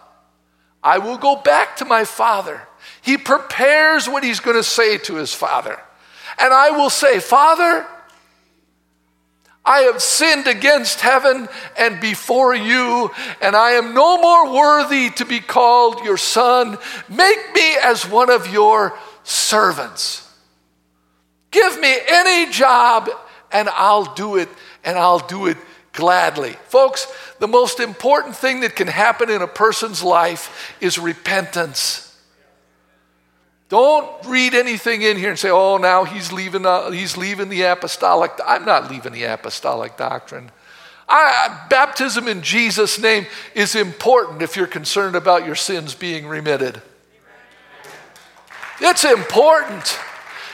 I 0.82 1.00
will 1.00 1.18
go 1.18 1.36
back 1.36 1.76
to 1.78 1.86
my 1.86 2.06
father. 2.06 2.62
He 3.02 3.18
prepares 3.18 4.08
what 4.08 4.24
he's 4.24 4.40
going 4.40 4.56
to 4.56 4.64
say 4.64 4.98
to 5.00 5.16
his 5.16 5.34
father. 5.34 5.78
And 6.40 6.54
I 6.54 6.72
will 6.72 6.90
say, 6.90 7.20
Father, 7.20 7.86
I 9.68 9.82
have 9.82 10.02
sinned 10.02 10.48
against 10.48 11.02
heaven 11.02 11.50
and 11.78 12.00
before 12.00 12.56
you, 12.56 13.12
and 13.42 13.54
I 13.54 13.72
am 13.72 13.94
no 13.94 14.18
more 14.22 14.54
worthy 14.54 15.10
to 15.12 15.26
be 15.26 15.42
called 15.42 16.06
your 16.06 16.16
son. 16.16 16.78
Make 17.10 17.54
me 17.54 17.76
as 17.84 18.08
one 18.10 18.32
of 18.32 18.48
your 18.48 18.98
servants. 19.24 20.24
Give 21.52 21.80
me 21.82 21.98
any 22.08 22.50
job, 22.52 23.10
and 23.52 23.68
I'll 23.68 24.14
do 24.16 24.38
it, 24.38 24.48
and 24.86 24.98
I'll 24.98 25.20
do 25.20 25.48
it 25.48 25.58
gladly. 25.92 26.54
Folks, 26.70 27.06
the 27.40 27.48
most 27.48 27.82
important 27.82 28.38
thing 28.38 28.62
that 28.62 28.74
can 28.74 28.88
happen 28.88 29.30
in 29.30 29.42
a 29.42 29.48
person's 29.48 30.02
life 30.02 30.78
is 30.80 30.98
repentance. 30.98 32.07
Don't 33.70 34.26
read 34.26 34.54
anything 34.54 35.02
in 35.02 35.18
here 35.18 35.30
and 35.30 35.40
say, 35.40 35.50
oh, 35.50 35.78
now 35.78 36.06
he's 36.06 36.32
leaving, 36.32 36.64
he's 36.94 37.18
leaving 37.18 37.50
the 37.50 37.64
apostolic. 37.64 38.32
I'm 38.46 38.64
not 38.64 38.90
leaving 38.90 39.12
the 39.12 39.24
apostolic 39.24 39.98
doctrine. 39.98 40.52
I, 41.10 41.66
baptism 41.70 42.28
in 42.28 42.42
Jesus' 42.42 43.00
name 43.00 43.26
is 43.56 43.76
important 43.76 44.42
if 44.42 44.56
you're 44.56 44.68
concerned 44.68 45.16
about 45.16 45.46
your 45.46 45.56
sins 45.56 45.96
being 45.96 46.28
remitted. 46.28 46.82
It's 48.80 49.04
important 49.04 50.00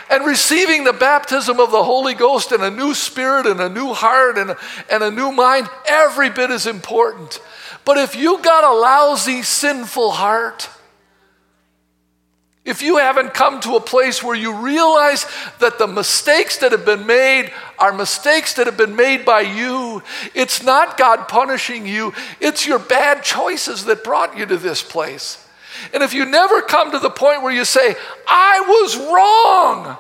and 0.10 0.26
receiving 0.26 0.84
the 0.84 0.94
baptism 0.94 1.60
of 1.60 1.72
the 1.72 1.84
Holy 1.84 2.14
Ghost 2.14 2.52
and 2.52 2.64
a 2.64 2.70
new 2.70 2.94
spirit 2.94 3.46
and 3.46 3.60
a 3.60 3.70
new 3.70 3.94
heart 3.94 4.38
and, 4.38 4.56
and 4.90 5.04
a 5.04 5.12
new 5.12 5.32
mind, 5.32 5.70
every 5.88 6.30
bit 6.30 6.52
is 6.52 6.68
important. 6.68 7.42
But 7.84 7.98
if 7.98 8.16
you've 8.16 8.44
got 8.44 8.64
a 8.64 8.80
lousy, 8.80 9.42
sinful 9.42 10.12
heart, 10.12 10.70
if 12.66 12.82
you 12.82 12.98
haven't 12.98 13.34
come 13.34 13.60
to 13.62 13.76
a 13.76 13.82
place 13.82 14.24
where 14.24 14.36
you 14.36 14.56
realize 14.56 15.26
that 15.60 15.78
the 15.78 15.88
mistakes 15.88 16.58
that 16.60 16.72
have 16.72 16.86
been 16.86 17.06
made 17.06 17.52
are 17.78 17.92
mistakes 17.92 18.54
that 18.54 18.68
have 18.68 18.78
been 18.78 18.96
made 18.96 19.26
by 19.26 19.42
you, 19.42 20.02
it's 20.34 20.64
not 20.64 20.98
God 20.98 21.28
punishing 21.28 21.86
you, 21.86 22.14
it's 22.40 22.66
your 22.66 22.80
bad 22.80 23.22
choices 23.22 23.84
that 23.86 24.06
brought 24.06 24.38
you 24.38 24.46
to 24.46 24.56
this 24.56 24.82
place. 24.82 25.46
And 25.94 26.04
if 26.04 26.14
you 26.14 26.26
never 26.26 26.62
come 26.62 26.92
to 26.92 27.00
the 27.00 27.10
point 27.10 27.42
where 27.42 27.54
you 27.54 27.66
say, 27.66 27.96
I 28.26 28.62
was 28.66 28.98
wrong, 28.98 29.98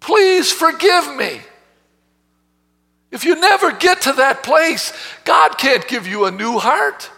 please 0.00 0.50
forgive 0.50 1.16
me. 1.16 1.40
If 3.10 3.24
you 3.24 3.34
never 3.34 3.72
get 3.72 4.02
to 4.02 4.12
that 4.14 4.42
place, 4.42 4.92
God 5.24 5.58
can't 5.58 5.86
give 5.86 6.06
you 6.06 6.24
a 6.24 6.30
new 6.30 6.58
heart. 6.58 7.10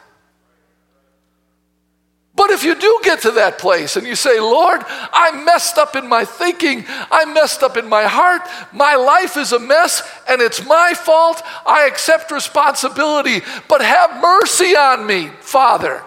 But 2.34 2.50
if 2.50 2.64
you 2.64 2.74
do 2.74 3.00
get 3.02 3.20
to 3.22 3.32
that 3.32 3.58
place 3.58 3.96
and 3.96 4.06
you 4.06 4.16
say, 4.16 4.40
Lord, 4.40 4.80
I 4.86 5.42
messed 5.44 5.76
up 5.76 5.96
in 5.96 6.08
my 6.08 6.24
thinking, 6.24 6.84
I 6.88 7.26
messed 7.26 7.62
up 7.62 7.76
in 7.76 7.88
my 7.88 8.04
heart, 8.04 8.42
my 8.72 8.94
life 8.94 9.36
is 9.36 9.52
a 9.52 9.58
mess 9.58 10.02
and 10.28 10.40
it's 10.40 10.64
my 10.66 10.94
fault, 10.94 11.42
I 11.66 11.86
accept 11.86 12.30
responsibility, 12.30 13.42
but 13.68 13.82
have 13.82 14.22
mercy 14.22 14.74
on 14.74 15.06
me, 15.06 15.28
Father. 15.40 16.02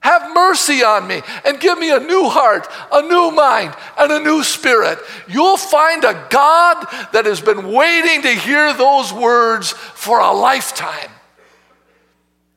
Have 0.00 0.34
mercy 0.34 0.82
on 0.82 1.06
me 1.06 1.22
and 1.46 1.60
give 1.60 1.78
me 1.78 1.90
a 1.90 2.00
new 2.00 2.28
heart, 2.28 2.68
a 2.92 3.00
new 3.00 3.30
mind, 3.30 3.74
and 3.96 4.12
a 4.12 4.20
new 4.20 4.42
spirit. 4.42 4.98
You'll 5.28 5.56
find 5.56 6.04
a 6.04 6.26
God 6.28 6.86
that 7.12 7.24
has 7.24 7.40
been 7.40 7.72
waiting 7.72 8.20
to 8.20 8.28
hear 8.28 8.74
those 8.74 9.12
words 9.12 9.70
for 9.70 10.18
a 10.18 10.32
lifetime. 10.32 11.10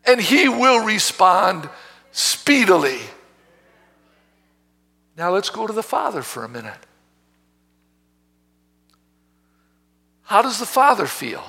And 0.05 0.19
He 0.19 0.49
will 0.49 0.83
respond 0.83 1.69
speedily. 2.17 2.99
Now 5.15 5.31
let's 5.31 5.51
go 5.51 5.67
to 5.67 5.73
the 5.73 5.83
Father 5.83 6.23
for 6.23 6.43
a 6.43 6.49
minute. 6.49 6.79
How 10.23 10.41
does 10.41 10.59
the 10.59 10.65
Father 10.65 11.05
feel? 11.05 11.43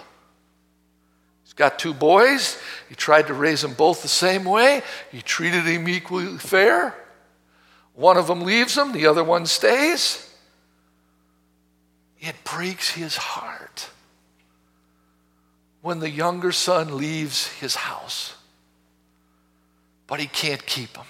He's 1.43 1.55
got 1.55 1.79
two 1.79 1.95
boys. 1.95 2.61
He 2.91 2.95
tried 2.95 3.29
to 3.29 3.35
raise 3.35 3.63
them 3.63 3.73
both 3.73 4.03
the 4.03 4.09
same 4.09 4.45
way. 4.45 4.83
He 5.11 5.23
treated 5.23 5.65
them 5.65 5.89
equally 5.89 6.37
fair. 6.37 6.95
One 7.95 8.19
of 8.19 8.27
them 8.27 8.43
leaves 8.43 8.77
him, 8.77 8.93
the 8.93 9.07
other 9.07 9.25
one 9.25 9.47
stays. 9.47 10.31
It 12.21 12.37
breaks 12.45 12.91
his 12.91 13.17
heart 13.17 13.89
when 15.81 16.01
the 16.01 16.11
younger 16.11 16.53
son 16.53 16.99
leaves 16.99 17.49
his 17.55 17.75
house 17.75 18.35
but 20.09 20.19
he 20.19 20.27
can't 20.27 20.67
keep 20.67 20.95
them. 20.95 21.07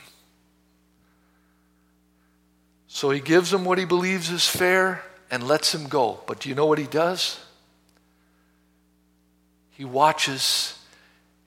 So 2.88 3.10
he 3.10 3.20
gives 3.20 3.52
him 3.52 3.64
what 3.64 3.78
he 3.78 3.84
believes 3.86 4.28
is 4.30 4.46
fair 4.46 5.02
and 5.30 5.46
lets 5.46 5.74
him 5.74 5.86
go. 5.86 6.20
But 6.26 6.40
do 6.40 6.48
you 6.48 6.54
know 6.54 6.66
what 6.66 6.78
he 6.78 6.86
does? 6.86 7.38
He 9.70 9.84
watches 9.84 10.76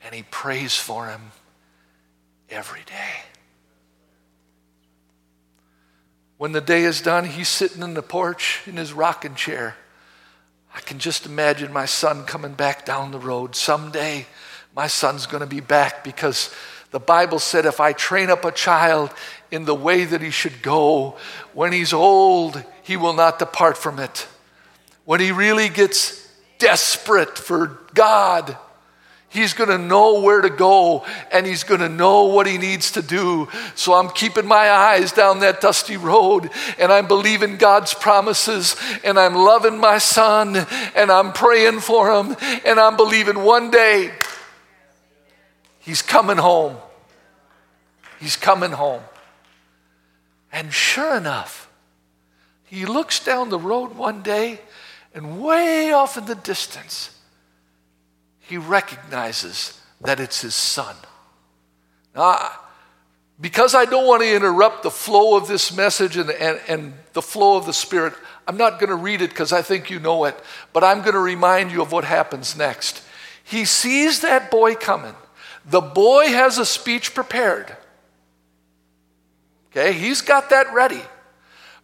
and 0.04 0.16
he 0.16 0.24
prays 0.24 0.76
for 0.76 1.08
him 1.08 1.32
every 2.50 2.82
day. 2.86 3.24
When 6.38 6.54
the 6.54 6.62
day 6.62 6.86
is 6.86 7.02
done, 7.02 7.26
he's 7.26 7.50
sitting 7.50 7.84
in 7.84 7.94
the 7.94 8.02
porch 8.02 8.62
in 8.66 8.78
his 8.78 8.94
rocking 8.94 9.36
chair. 9.36 9.76
I 10.74 10.80
can 10.80 10.98
just 11.00 11.26
imagine 11.26 11.74
my 11.74 11.86
son 11.86 12.24
coming 12.24 12.54
back 12.54 12.86
down 12.86 13.12
the 13.12 13.20
road. 13.20 13.56
Someday, 13.56 14.26
my 14.74 14.88
son's 14.88 15.26
going 15.26 15.42
to 15.42 15.48
be 15.48 15.60
back 15.60 16.04
because 16.04 16.50
the 16.92 17.00
Bible 17.00 17.40
said, 17.40 17.66
if 17.66 17.80
I 17.80 17.94
train 17.94 18.30
up 18.30 18.44
a 18.44 18.52
child 18.52 19.14
in 19.50 19.66
the 19.66 19.76
way 19.76 20.04
that 20.04 20.22
he 20.22 20.30
should 20.30 20.62
go, 20.62 21.18
when 21.54 21.72
he's 21.72 21.94
old, 21.94 22.64
he 22.84 22.98
will 22.98 23.14
not 23.14 23.40
depart 23.40 23.78
from 23.78 23.98
it. 23.98 24.28
When 25.06 25.22
he 25.22 25.32
really 25.32 25.70
gets 25.70 26.28
desperate 26.60 27.38
for 27.38 27.80
God, 27.94 28.58
he's 29.30 29.54
going 29.54 29.70
to 29.70 29.78
know 29.78 30.20
where 30.20 30.42
to 30.42 30.50
go 30.50 31.06
and 31.32 31.46
he's 31.46 31.64
going 31.64 31.80
to 31.80 31.90
know 31.90 32.26
what 32.26 32.46
he 32.46 32.58
needs 32.58 32.92
to 32.92 33.02
do. 33.02 33.48
So 33.76 33.94
I'm 33.94 34.10
keeping 34.10 34.46
my 34.46 34.70
eyes 34.70 35.14
down 35.14 35.40
that 35.40 35.62
dusty 35.62 35.96
road 35.96 36.50
and 36.78 36.92
I'm 36.92 37.08
believing 37.08 37.56
God's 37.56 37.94
promises 37.94 38.76
and 39.06 39.18
I'm 39.18 39.34
loving 39.34 39.78
my 39.78 39.98
son 39.98 40.58
and 40.96 41.10
I'm 41.10 41.32
praying 41.32 41.80
for 41.80 42.14
him 42.14 42.36
and 42.66 42.80
I'm 42.80 42.98
believing 42.98 43.40
one 43.44 43.72
day 43.72 44.12
He's 45.82 46.02
coming 46.02 46.38
home. 46.38 46.78
He's 48.20 48.36
coming 48.36 48.72
home. 48.72 49.02
And 50.52 50.72
sure 50.74 51.16
enough, 51.16 51.70
he 52.66 52.86
looks 52.86 53.24
down 53.24 53.50
the 53.50 53.60
road 53.60 53.96
one 53.96 54.22
day, 54.22 54.62
and 55.14 55.42
way 55.42 55.92
off 55.92 56.18
in 56.18 56.26
the 56.26 56.36
distance, 56.36 57.18
he 58.40 58.58
recognizes 58.58 59.82
that 60.02 60.20
it's 60.20 60.42
his 60.42 60.56
son. 60.56 60.96
Now, 62.16 62.52
because 63.40 63.74
I 63.74 63.86
don't 63.86 64.06
want 64.06 64.22
to 64.22 64.36
interrupt 64.36 64.84
the 64.84 64.92
flow 64.92 65.36
of 65.36 65.48
this 65.48 65.76
message 65.76 66.16
and, 66.16 66.30
and, 66.30 66.62
and 66.68 66.94
the 67.14 67.22
flow 67.22 67.58
of 67.58 67.66
the 67.66 67.74
Spirit, 67.74 68.14
I'm 68.48 68.58
not 68.58 68.80
going 68.80 68.90
to 68.90 68.96
read 68.96 69.22
it 69.22 69.32
because 69.32 69.52
I 69.52 69.62
think 69.62 69.90
you 69.90 70.00
know 70.00 70.26
it, 70.26 70.40
but 70.74 70.84
I'm 70.84 71.00
going 71.00 71.14
to 71.14 71.20
remind 71.20 71.72
you 71.72 71.82
of 71.82 71.92
what 71.92 72.04
happens 72.04 72.56
next. 72.56 73.04
He 73.44 73.66
sees 73.66 74.22
that 74.22 74.52
boy 74.52 74.76
coming. 74.76 75.16
The 75.66 75.82
boy 75.82 76.28
has 76.28 76.58
a 76.58 76.66
speech 76.66 77.14
prepared. 77.14 77.76
Okay, 79.72 79.94
he's 79.94 80.22
got 80.22 80.50
that 80.50 80.74
ready. 80.74 81.02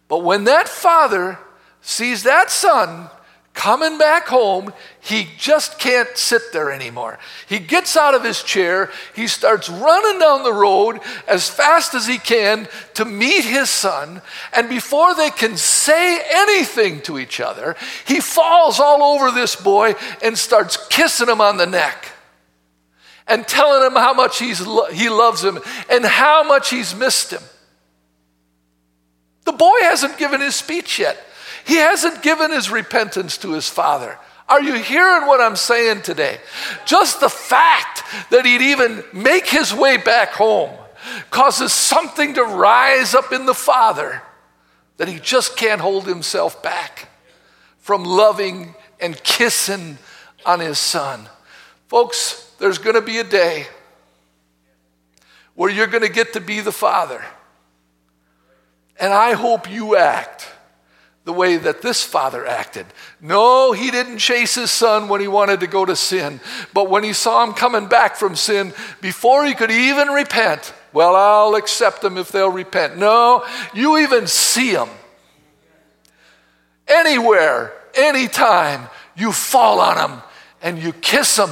But 0.08 0.24
when 0.24 0.44
that 0.44 0.68
father 0.68 1.38
sees 1.80 2.24
that 2.24 2.50
son 2.50 3.08
coming 3.54 3.98
back 3.98 4.28
home, 4.28 4.72
he 5.00 5.26
just 5.36 5.80
can't 5.80 6.16
sit 6.16 6.52
there 6.52 6.70
anymore. 6.70 7.18
He 7.48 7.58
gets 7.58 7.96
out 7.96 8.14
of 8.14 8.22
his 8.22 8.42
chair, 8.42 8.90
he 9.16 9.26
starts 9.26 9.68
running 9.68 10.20
down 10.20 10.44
the 10.44 10.52
road 10.52 11.00
as 11.26 11.48
fast 11.48 11.92
as 11.94 12.06
he 12.06 12.18
can 12.18 12.68
to 12.94 13.04
meet 13.04 13.44
his 13.44 13.68
son, 13.68 14.22
and 14.52 14.68
before 14.68 15.14
they 15.14 15.30
can 15.30 15.56
say 15.56 16.22
anything 16.30 17.00
to 17.02 17.18
each 17.18 17.40
other, 17.40 17.74
he 18.06 18.20
falls 18.20 18.78
all 18.78 19.02
over 19.02 19.32
this 19.32 19.56
boy 19.56 19.94
and 20.22 20.38
starts 20.38 20.76
kissing 20.88 21.28
him 21.28 21.40
on 21.40 21.56
the 21.56 21.66
neck 21.66 22.12
and 23.28 23.46
telling 23.46 23.86
him 23.86 23.94
how 23.94 24.14
much 24.14 24.38
he's 24.38 24.66
lo- 24.66 24.90
he 24.90 25.08
loves 25.08 25.44
him 25.44 25.58
and 25.90 26.04
how 26.04 26.44
much 26.44 26.70
he's 26.70 26.94
missed 26.94 27.32
him. 27.32 27.42
The 29.44 29.52
boy 29.52 29.78
hasn't 29.82 30.18
given 30.18 30.40
his 30.40 30.54
speech 30.54 30.98
yet. 30.98 31.18
He 31.64 31.76
hasn't 31.76 32.22
given 32.22 32.50
his 32.50 32.70
repentance 32.70 33.38
to 33.38 33.52
his 33.52 33.68
father. 33.68 34.18
Are 34.48 34.62
you 34.62 34.74
hearing 34.74 35.26
what 35.26 35.40
I'm 35.40 35.56
saying 35.56 36.02
today? 36.02 36.38
Just 36.86 37.20
the 37.20 37.28
fact 37.28 38.02
that 38.30 38.46
he'd 38.46 38.62
even 38.62 39.04
make 39.12 39.46
his 39.46 39.74
way 39.74 39.98
back 39.98 40.32
home 40.32 40.70
causes 41.30 41.72
something 41.72 42.34
to 42.34 42.42
rise 42.42 43.14
up 43.14 43.32
in 43.32 43.46
the 43.46 43.54
father 43.54 44.22
that 44.96 45.08
he 45.08 45.18
just 45.18 45.56
can't 45.56 45.80
hold 45.80 46.06
himself 46.06 46.62
back 46.62 47.08
from 47.78 48.04
loving 48.04 48.74
and 49.00 49.22
kissing 49.22 49.98
on 50.44 50.60
his 50.60 50.78
son. 50.78 51.28
Folks, 51.88 52.47
there's 52.58 52.78
going 52.78 52.96
to 52.96 53.02
be 53.02 53.18
a 53.18 53.24
day 53.24 53.66
where 55.54 55.70
you're 55.70 55.86
going 55.86 56.04
to 56.04 56.08
get 56.08 56.34
to 56.34 56.40
be 56.40 56.60
the 56.60 56.72
father. 56.72 57.24
And 59.00 59.12
I 59.12 59.32
hope 59.32 59.70
you 59.70 59.96
act 59.96 60.48
the 61.24 61.32
way 61.32 61.56
that 61.56 61.82
this 61.82 62.02
father 62.02 62.46
acted. 62.46 62.86
No, 63.20 63.72
he 63.72 63.90
didn't 63.90 64.18
chase 64.18 64.54
his 64.54 64.70
son 64.70 65.08
when 65.08 65.20
he 65.20 65.28
wanted 65.28 65.60
to 65.60 65.66
go 65.66 65.84
to 65.84 65.94
sin, 65.94 66.40
but 66.72 66.88
when 66.88 67.04
he 67.04 67.12
saw 67.12 67.44
him 67.44 67.52
coming 67.52 67.86
back 67.86 68.16
from 68.16 68.34
sin, 68.34 68.72
before 69.00 69.44
he 69.44 69.54
could 69.54 69.70
even 69.70 70.08
repent, 70.08 70.72
well, 70.92 71.14
I'll 71.14 71.54
accept 71.54 72.00
them 72.00 72.16
if 72.16 72.32
they'll 72.32 72.50
repent. 72.50 72.96
No, 72.96 73.44
you 73.74 73.98
even 73.98 74.26
see 74.26 74.72
them. 74.72 74.88
Anywhere, 76.86 77.74
anytime, 77.94 78.88
you 79.14 79.30
fall 79.32 79.80
on 79.80 79.96
them 79.96 80.22
and 80.62 80.78
you 80.78 80.92
kiss 80.94 81.36
them 81.36 81.50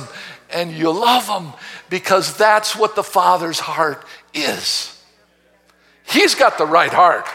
and 0.51 0.73
you 0.73 0.91
love 0.91 1.27
them 1.27 1.53
because 1.91 2.37
that's 2.37 2.77
what 2.77 2.95
the 2.95 3.03
Father's 3.03 3.59
heart 3.59 4.05
is. 4.35 4.93
He's 6.05 6.35
got 6.35 6.59
the 6.59 6.67
right 6.67 6.93
heart. 6.93 7.27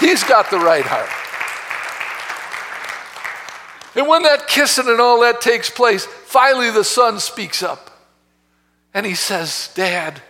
He's 0.00 0.24
got 0.24 0.50
the 0.50 0.58
right 0.58 0.84
heart. 0.84 1.08
And 3.94 4.08
when 4.08 4.22
that 4.22 4.48
kissing 4.48 4.88
and 4.88 5.00
all 5.00 5.20
that 5.20 5.40
takes 5.40 5.68
place, 5.68 6.06
finally 6.06 6.70
the 6.70 6.84
son 6.84 7.20
speaks 7.20 7.62
up 7.62 7.90
and 8.94 9.04
he 9.04 9.14
says, 9.14 9.70
Dad, 9.74 10.22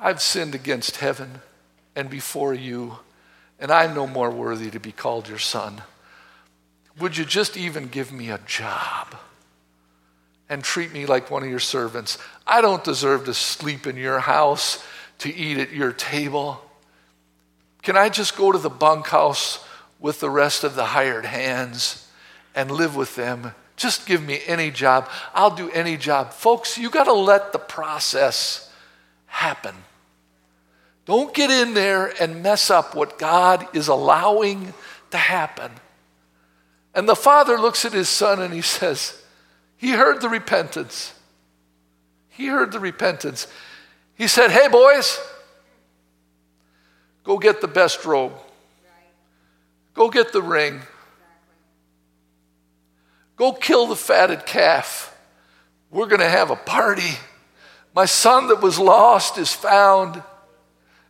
I've 0.00 0.20
sinned 0.20 0.54
against 0.54 0.96
heaven 0.96 1.40
and 1.94 2.10
before 2.10 2.54
you, 2.54 2.98
and 3.58 3.70
I'm 3.70 3.94
no 3.94 4.06
more 4.06 4.30
worthy 4.30 4.70
to 4.70 4.80
be 4.80 4.92
called 4.92 5.28
your 5.28 5.38
son. 5.38 5.82
Would 7.00 7.16
you 7.16 7.24
just 7.24 7.56
even 7.56 7.88
give 7.88 8.12
me 8.12 8.30
a 8.30 8.38
job 8.46 9.16
and 10.48 10.62
treat 10.62 10.92
me 10.92 11.06
like 11.06 11.30
one 11.30 11.42
of 11.42 11.48
your 11.48 11.58
servants? 11.58 12.18
I 12.46 12.60
don't 12.60 12.84
deserve 12.84 13.24
to 13.24 13.34
sleep 13.34 13.86
in 13.86 13.96
your 13.96 14.20
house, 14.20 14.84
to 15.18 15.34
eat 15.34 15.58
at 15.58 15.72
your 15.72 15.92
table. 15.92 16.62
Can 17.82 17.96
I 17.96 18.10
just 18.10 18.36
go 18.36 18.52
to 18.52 18.58
the 18.58 18.68
bunkhouse 18.68 19.64
with 19.98 20.20
the 20.20 20.30
rest 20.30 20.62
of 20.62 20.74
the 20.74 20.86
hired 20.86 21.24
hands 21.24 22.06
and 22.54 22.70
live 22.70 22.94
with 22.94 23.16
them? 23.16 23.54
Just 23.76 24.04
give 24.04 24.22
me 24.22 24.40
any 24.46 24.70
job. 24.70 25.08
I'll 25.34 25.54
do 25.54 25.70
any 25.70 25.96
job. 25.96 26.34
Folks, 26.34 26.76
you 26.76 26.90
got 26.90 27.04
to 27.04 27.14
let 27.14 27.52
the 27.52 27.58
process 27.58 28.70
happen. 29.24 29.74
Don't 31.06 31.32
get 31.32 31.50
in 31.50 31.72
there 31.72 32.12
and 32.20 32.42
mess 32.42 32.70
up 32.70 32.94
what 32.94 33.18
God 33.18 33.66
is 33.74 33.88
allowing 33.88 34.74
to 35.12 35.16
happen. 35.16 35.70
And 36.94 37.08
the 37.08 37.16
father 37.16 37.58
looks 37.58 37.84
at 37.84 37.92
his 37.92 38.08
son 38.08 38.40
and 38.42 38.52
he 38.52 38.62
says, 38.62 39.22
He 39.76 39.90
heard 39.90 40.20
the 40.20 40.28
repentance. 40.28 41.14
He 42.28 42.46
heard 42.46 42.72
the 42.72 42.80
repentance. 42.80 43.46
He 44.14 44.26
said, 44.26 44.50
Hey, 44.50 44.68
boys, 44.68 45.20
go 47.24 47.38
get 47.38 47.60
the 47.60 47.68
best 47.68 48.04
robe, 48.04 48.32
go 49.94 50.10
get 50.10 50.32
the 50.32 50.42
ring, 50.42 50.80
go 53.36 53.52
kill 53.52 53.86
the 53.86 53.96
fatted 53.96 54.46
calf. 54.46 55.16
We're 55.90 56.06
going 56.06 56.20
to 56.20 56.28
have 56.28 56.50
a 56.50 56.56
party. 56.56 57.18
My 57.94 58.04
son 58.04 58.46
that 58.48 58.62
was 58.62 58.78
lost 58.78 59.38
is 59.38 59.52
found. 59.52 60.22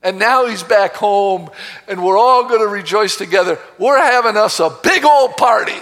And 0.03 0.19
now 0.19 0.47
he's 0.47 0.63
back 0.63 0.95
home, 0.95 1.51
and 1.87 2.03
we're 2.03 2.17
all 2.17 2.49
going 2.49 2.61
to 2.61 2.69
rejoice 2.69 3.17
together. 3.17 3.59
We're 3.79 3.99
having 3.99 4.37
us 4.37 4.59
a 4.59 4.75
big 4.83 5.05
old 5.05 5.37
party. 5.37 5.79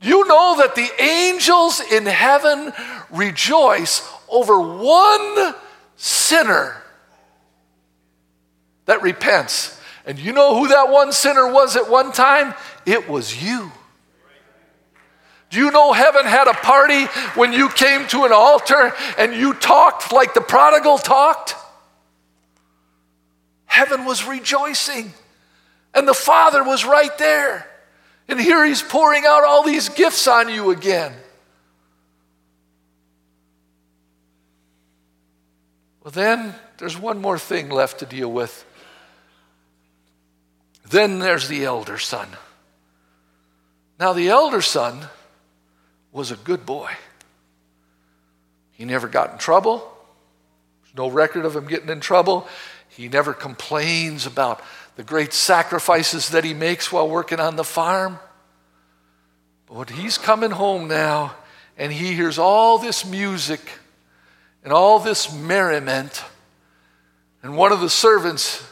You 0.00 0.26
know 0.26 0.56
that 0.58 0.74
the 0.74 0.88
angels 1.02 1.80
in 1.80 2.06
heaven 2.06 2.72
rejoice 3.10 4.08
over 4.30 4.58
one 4.58 5.54
sinner 5.96 6.82
that 8.86 9.02
repents. 9.02 9.78
And 10.06 10.18
you 10.18 10.32
know 10.32 10.58
who 10.58 10.68
that 10.68 10.88
one 10.88 11.12
sinner 11.12 11.52
was 11.52 11.76
at 11.76 11.90
one 11.90 12.12
time? 12.12 12.54
It 12.86 13.10
was 13.10 13.42
you. 13.42 13.70
Do 15.50 15.58
you 15.58 15.70
know 15.70 15.92
heaven 15.92 16.24
had 16.24 16.48
a 16.48 16.54
party 16.54 17.04
when 17.34 17.52
you 17.52 17.68
came 17.68 18.06
to 18.08 18.24
an 18.24 18.32
altar 18.32 18.94
and 19.18 19.34
you 19.34 19.52
talked 19.52 20.12
like 20.12 20.32
the 20.32 20.40
prodigal 20.40 20.96
talked? 20.96 21.56
Heaven 23.70 24.04
was 24.04 24.26
rejoicing, 24.26 25.14
and 25.94 26.06
the 26.06 26.12
Father 26.12 26.64
was 26.64 26.84
right 26.84 27.16
there. 27.18 27.68
And 28.26 28.40
here 28.40 28.66
he's 28.66 28.82
pouring 28.82 29.24
out 29.24 29.44
all 29.44 29.62
these 29.62 29.88
gifts 29.88 30.26
on 30.26 30.48
you 30.48 30.72
again. 30.72 31.12
Well, 36.02 36.10
then 36.10 36.52
there's 36.78 36.98
one 36.98 37.20
more 37.20 37.38
thing 37.38 37.68
left 37.68 38.00
to 38.00 38.06
deal 38.06 38.30
with. 38.30 38.64
Then 40.88 41.20
there's 41.20 41.46
the 41.46 41.64
elder 41.64 41.98
son. 41.98 42.26
Now, 44.00 44.14
the 44.14 44.30
elder 44.30 44.62
son 44.62 45.06
was 46.10 46.32
a 46.32 46.36
good 46.36 46.66
boy. 46.66 46.90
He 48.72 48.84
never 48.84 49.06
got 49.06 49.30
in 49.30 49.38
trouble. 49.38 49.88
There's 50.82 50.96
no 50.96 51.08
record 51.08 51.44
of 51.44 51.54
him 51.54 51.68
getting 51.68 51.88
in 51.88 52.00
trouble. 52.00 52.48
He 53.00 53.08
never 53.08 53.32
complains 53.32 54.26
about 54.26 54.62
the 54.96 55.02
great 55.02 55.32
sacrifices 55.32 56.28
that 56.28 56.44
he 56.44 56.52
makes 56.52 56.92
while 56.92 57.08
working 57.08 57.40
on 57.40 57.56
the 57.56 57.64
farm. 57.64 58.18
But 59.66 59.88
he's 59.88 60.18
coming 60.18 60.50
home 60.50 60.86
now 60.86 61.34
and 61.78 61.90
he 61.90 62.12
hears 62.12 62.38
all 62.38 62.76
this 62.76 63.06
music 63.06 63.60
and 64.62 64.70
all 64.70 64.98
this 64.98 65.32
merriment. 65.32 66.22
And 67.42 67.56
one 67.56 67.72
of 67.72 67.80
the 67.80 67.88
servants 67.88 68.62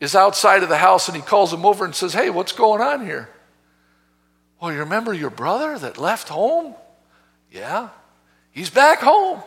is 0.00 0.14
outside 0.14 0.62
of 0.62 0.68
the 0.68 0.76
house 0.76 1.08
and 1.08 1.16
he 1.16 1.22
calls 1.22 1.50
him 1.50 1.64
over 1.64 1.86
and 1.86 1.94
says, 1.94 2.12
Hey, 2.12 2.28
what's 2.28 2.52
going 2.52 2.82
on 2.82 3.06
here? 3.06 3.30
Well, 4.60 4.70
you 4.70 4.80
remember 4.80 5.14
your 5.14 5.30
brother 5.30 5.78
that 5.78 5.96
left 5.96 6.28
home? 6.28 6.74
Yeah, 7.50 7.88
he's 8.50 8.68
back 8.68 8.98
home. 8.98 9.42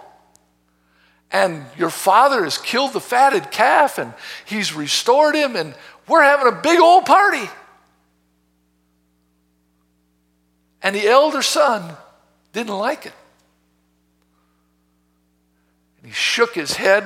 And 1.35 1.65
your 1.77 1.89
father 1.89 2.45
has 2.45 2.57
killed 2.57 2.93
the 2.93 3.01
fatted 3.01 3.51
calf 3.51 3.97
and 3.97 4.13
he's 4.45 4.73
restored 4.73 5.35
him, 5.35 5.57
and 5.57 5.75
we're 6.07 6.23
having 6.23 6.47
a 6.47 6.61
big 6.61 6.79
old 6.79 7.05
party. 7.05 7.49
And 10.81 10.95
the 10.95 11.05
elder 11.05 11.41
son 11.41 11.93
didn't 12.53 12.77
like 12.77 13.05
it. 13.05 13.11
And 15.97 16.07
he 16.07 16.13
shook 16.13 16.55
his 16.55 16.77
head 16.77 17.03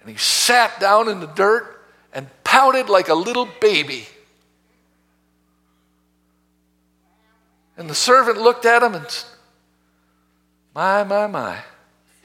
and 0.00 0.08
he 0.08 0.16
sat 0.16 0.80
down 0.80 1.10
in 1.10 1.20
the 1.20 1.26
dirt 1.26 1.84
and 2.14 2.28
pouted 2.44 2.88
like 2.88 3.10
a 3.10 3.14
little 3.14 3.46
baby. 3.60 4.06
And 7.76 7.90
the 7.90 7.94
servant 7.94 8.38
looked 8.38 8.64
at 8.64 8.82
him 8.82 8.94
and 8.94 9.06
said, 9.06 9.28
My, 10.74 11.04
my, 11.04 11.26
my. 11.26 11.58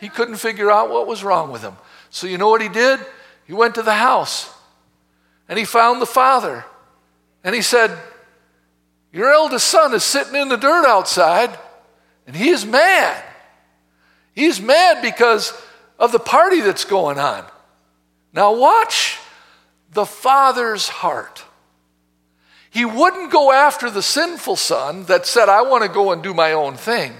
He 0.01 0.09
couldn't 0.09 0.37
figure 0.37 0.71
out 0.71 0.89
what 0.89 1.05
was 1.05 1.23
wrong 1.23 1.51
with 1.51 1.61
him. 1.61 1.75
So, 2.09 2.25
you 2.25 2.39
know 2.39 2.49
what 2.49 2.61
he 2.61 2.69
did? 2.69 2.99
He 3.45 3.53
went 3.53 3.75
to 3.75 3.83
the 3.83 3.93
house 3.93 4.51
and 5.47 5.59
he 5.59 5.63
found 5.63 6.01
the 6.01 6.07
father. 6.07 6.65
And 7.43 7.53
he 7.53 7.61
said, 7.61 7.95
Your 9.13 9.31
eldest 9.31 9.67
son 9.67 9.93
is 9.93 10.03
sitting 10.03 10.35
in 10.35 10.49
the 10.49 10.57
dirt 10.57 10.87
outside 10.87 11.55
and 12.25 12.35
he 12.35 12.49
is 12.49 12.65
mad. 12.65 13.23
He's 14.33 14.59
mad 14.59 15.03
because 15.03 15.53
of 15.99 16.11
the 16.11 16.19
party 16.19 16.61
that's 16.61 16.83
going 16.83 17.19
on. 17.19 17.45
Now, 18.33 18.55
watch 18.55 19.19
the 19.93 20.05
father's 20.05 20.87
heart. 20.87 21.43
He 22.71 22.85
wouldn't 22.85 23.31
go 23.31 23.51
after 23.51 23.91
the 23.91 24.01
sinful 24.01 24.55
son 24.55 25.03
that 25.05 25.27
said, 25.27 25.47
I 25.47 25.61
want 25.61 25.83
to 25.83 25.89
go 25.89 26.11
and 26.11 26.23
do 26.23 26.33
my 26.33 26.53
own 26.53 26.75
thing. 26.75 27.13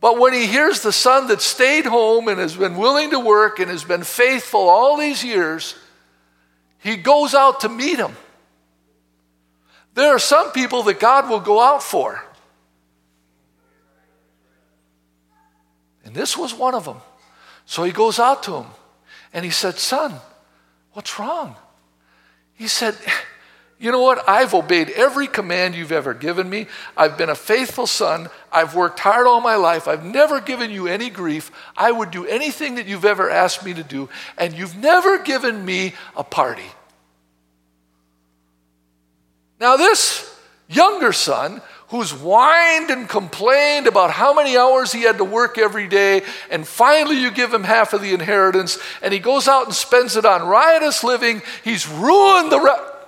But 0.00 0.18
when 0.18 0.32
he 0.32 0.46
hears 0.46 0.80
the 0.80 0.92
son 0.92 1.26
that 1.28 1.42
stayed 1.42 1.84
home 1.84 2.28
and 2.28 2.40
has 2.40 2.56
been 2.56 2.76
willing 2.76 3.10
to 3.10 3.20
work 3.20 3.58
and 3.58 3.70
has 3.70 3.84
been 3.84 4.02
faithful 4.02 4.68
all 4.68 4.96
these 4.96 5.22
years, 5.22 5.74
he 6.78 6.96
goes 6.96 7.34
out 7.34 7.60
to 7.60 7.68
meet 7.68 7.98
him. 7.98 8.16
There 9.94 10.14
are 10.14 10.18
some 10.18 10.52
people 10.52 10.84
that 10.84 10.98
God 10.98 11.28
will 11.28 11.40
go 11.40 11.60
out 11.60 11.82
for. 11.82 12.24
And 16.04 16.14
this 16.14 16.36
was 16.36 16.54
one 16.54 16.74
of 16.74 16.86
them. 16.86 16.96
So 17.66 17.84
he 17.84 17.92
goes 17.92 18.18
out 18.18 18.42
to 18.44 18.56
him 18.56 18.66
and 19.34 19.44
he 19.44 19.50
said, 19.50 19.76
Son, 19.78 20.14
what's 20.92 21.18
wrong? 21.18 21.56
He 22.54 22.68
said, 22.68 22.96
you 23.80 23.90
know 23.90 24.02
what? 24.02 24.28
I've 24.28 24.52
obeyed 24.52 24.90
every 24.90 25.26
command 25.26 25.74
you've 25.74 25.90
ever 25.90 26.12
given 26.12 26.50
me. 26.50 26.66
I've 26.98 27.16
been 27.16 27.30
a 27.30 27.34
faithful 27.34 27.86
son. 27.86 28.28
I've 28.52 28.74
worked 28.74 29.00
hard 29.00 29.26
all 29.26 29.40
my 29.40 29.56
life. 29.56 29.88
I've 29.88 30.04
never 30.04 30.38
given 30.38 30.70
you 30.70 30.86
any 30.86 31.08
grief. 31.08 31.50
I 31.78 31.90
would 31.90 32.10
do 32.10 32.26
anything 32.26 32.74
that 32.74 32.86
you've 32.86 33.06
ever 33.06 33.30
asked 33.30 33.64
me 33.64 33.72
to 33.72 33.82
do, 33.82 34.10
and 34.36 34.52
you've 34.52 34.76
never 34.76 35.18
given 35.18 35.64
me 35.64 35.94
a 36.14 36.22
party. 36.22 36.70
Now, 39.58 39.78
this 39.78 40.30
younger 40.68 41.14
son, 41.14 41.62
who's 41.88 42.10
whined 42.10 42.90
and 42.90 43.08
complained 43.08 43.86
about 43.86 44.10
how 44.10 44.34
many 44.34 44.58
hours 44.58 44.92
he 44.92 45.02
had 45.02 45.16
to 45.16 45.24
work 45.24 45.56
every 45.56 45.88
day, 45.88 46.20
and 46.50 46.68
finally 46.68 47.16
you 47.16 47.30
give 47.30 47.52
him 47.52 47.64
half 47.64 47.94
of 47.94 48.02
the 48.02 48.12
inheritance, 48.12 48.78
and 49.00 49.14
he 49.14 49.18
goes 49.18 49.48
out 49.48 49.64
and 49.64 49.74
spends 49.74 50.16
it 50.16 50.26
on 50.26 50.46
riotous 50.46 51.02
living, 51.02 51.40
he's 51.64 51.88
ruined 51.88 52.52
the. 52.52 52.60
Re- 52.60 52.99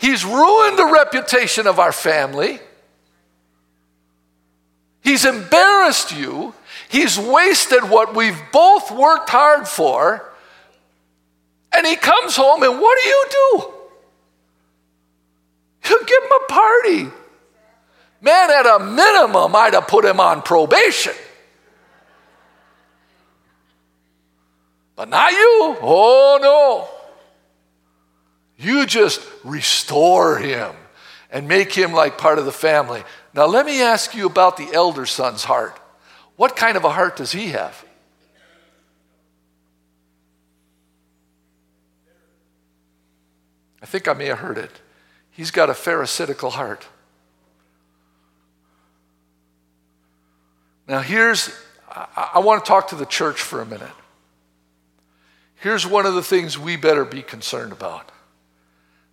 He's 0.00 0.24
ruined 0.24 0.78
the 0.78 0.86
reputation 0.86 1.66
of 1.66 1.78
our 1.78 1.92
family. 1.92 2.60
He's 5.00 5.24
embarrassed 5.24 6.16
you. 6.16 6.54
He's 6.88 7.18
wasted 7.18 7.88
what 7.88 8.14
we've 8.14 8.40
both 8.52 8.90
worked 8.90 9.30
hard 9.30 9.68
for. 9.68 10.32
And 11.72 11.86
he 11.86 11.96
comes 11.96 12.36
home, 12.36 12.62
and 12.62 12.80
what 12.80 12.98
do 13.02 13.08
you 13.08 13.24
do? 13.30 13.72
You 15.88 16.00
give 16.06 16.22
him 16.22 16.30
a 16.32 16.52
party. 16.52 17.06
Man, 18.20 18.50
at 18.50 18.66
a 18.66 18.78
minimum, 18.80 19.54
I'd 19.54 19.74
have 19.74 19.86
put 19.86 20.04
him 20.04 20.18
on 20.18 20.42
probation. 20.42 21.12
But 24.96 25.08
not 25.10 25.30
you. 25.30 25.76
Oh, 25.82 26.38
no. 26.40 26.95
You 28.58 28.86
just 28.86 29.20
restore 29.44 30.38
him 30.38 30.74
and 31.30 31.46
make 31.46 31.72
him 31.72 31.92
like 31.92 32.18
part 32.18 32.38
of 32.38 32.44
the 32.44 32.52
family. 32.52 33.02
Now, 33.34 33.46
let 33.46 33.66
me 33.66 33.82
ask 33.82 34.14
you 34.14 34.26
about 34.26 34.56
the 34.56 34.72
elder 34.72 35.04
son's 35.04 35.44
heart. 35.44 35.78
What 36.36 36.56
kind 36.56 36.76
of 36.76 36.84
a 36.84 36.90
heart 36.90 37.16
does 37.16 37.32
he 37.32 37.48
have? 37.48 37.84
I 43.82 43.86
think 43.86 44.08
I 44.08 44.14
may 44.14 44.26
have 44.26 44.38
heard 44.38 44.58
it. 44.58 44.70
He's 45.30 45.50
got 45.50 45.68
a 45.68 45.74
pharisaical 45.74 46.50
heart. 46.50 46.86
Now, 50.88 51.00
here's, 51.00 51.50
I, 51.90 52.30
I 52.34 52.38
want 52.38 52.64
to 52.64 52.68
talk 52.68 52.88
to 52.88 52.94
the 52.94 53.06
church 53.06 53.40
for 53.42 53.60
a 53.60 53.66
minute. 53.66 53.90
Here's 55.56 55.86
one 55.86 56.06
of 56.06 56.14
the 56.14 56.22
things 56.22 56.58
we 56.58 56.76
better 56.76 57.04
be 57.04 57.22
concerned 57.22 57.72
about 57.72 58.10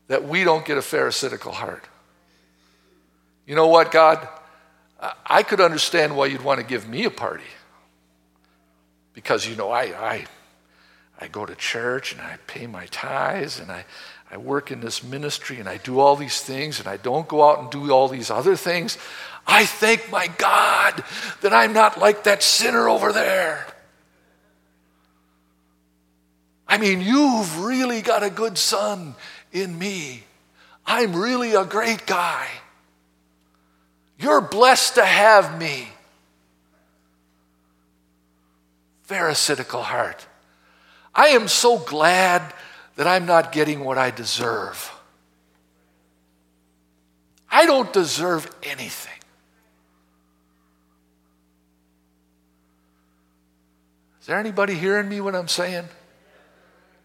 that 0.08 0.28
we 0.28 0.44
don't 0.44 0.66
get 0.66 0.78
a 0.78 0.82
pharisaical 0.82 1.52
heart. 1.52 1.88
You 3.46 3.56
know 3.56 3.68
what, 3.68 3.92
God? 3.92 4.28
I 5.26 5.44
could 5.44 5.60
understand 5.60 6.16
why 6.16 6.28
you'd 6.28 6.44
want 6.44 6.60
to 6.60 6.66
give 6.66 6.88
me 6.88 7.04
a 7.04 7.10
party. 7.10 7.44
Because, 9.14 9.48
you 9.48 9.56
know, 9.56 9.70
I, 9.70 9.84
I, 9.84 10.26
I 11.20 11.28
go 11.28 11.46
to 11.46 11.56
church 11.56 12.14
and 12.14 12.22
I 12.22 12.38
pay 12.48 12.68
my 12.68 12.86
tithes 12.88 13.60
and 13.60 13.72
I, 13.72 13.86
I 14.32 14.38
work 14.38 14.72
in 14.72 14.80
this 14.80 15.04
ministry 15.04 15.60
and 15.60 15.70
I 15.70 15.78
do 15.78 16.00
all 16.00 16.16
these 16.16 16.42
things 16.42 16.80
and 16.80 16.88
I 16.88 16.98
don't 16.98 17.28
go 17.28 17.48
out 17.48 17.60
and 17.60 17.70
do 17.70 17.92
all 17.92 18.08
these 18.08 18.32
other 18.32 18.56
things, 18.56 18.98
I 19.46 19.66
thank 19.66 20.10
my 20.10 20.28
God 20.38 21.04
that 21.42 21.54
I'm 21.54 21.74
not 21.74 22.00
like 22.00 22.24
that 22.24 22.42
sinner 22.42 22.88
over 22.88 23.12
there. 23.12 23.68
I 26.68 26.78
mean, 26.78 27.02
you've 27.02 27.64
really 27.64 28.02
got 28.02 28.24
a 28.24 28.30
good 28.30 28.58
son 28.58 29.16
in 29.54 29.78
me. 29.78 30.24
I'm 30.86 31.16
really 31.16 31.54
a 31.54 31.64
great 31.64 32.06
guy. 32.06 32.48
You're 34.20 34.42
blessed 34.42 34.96
to 34.96 35.06
have 35.06 35.58
me. 35.58 35.88
Pharisaical 39.04 39.84
heart. 39.84 40.26
I 41.16 41.28
am 41.28 41.48
so 41.48 41.78
glad 41.78 42.54
that 42.96 43.08
I'm 43.08 43.26
not 43.26 43.52
getting 43.52 43.84
what 43.84 43.98
I 43.98 44.12
deserve. 44.12 44.92
I 47.50 47.66
don't 47.66 47.94
deserve 47.94 48.50
anything. 48.64 49.12
Is 54.22 54.28
there 54.28 54.40
anybody 54.40 54.74
hearing 54.74 55.10
me 55.10 55.22
what 55.22 55.36
I'm 55.36 55.50
saying? 55.50 55.86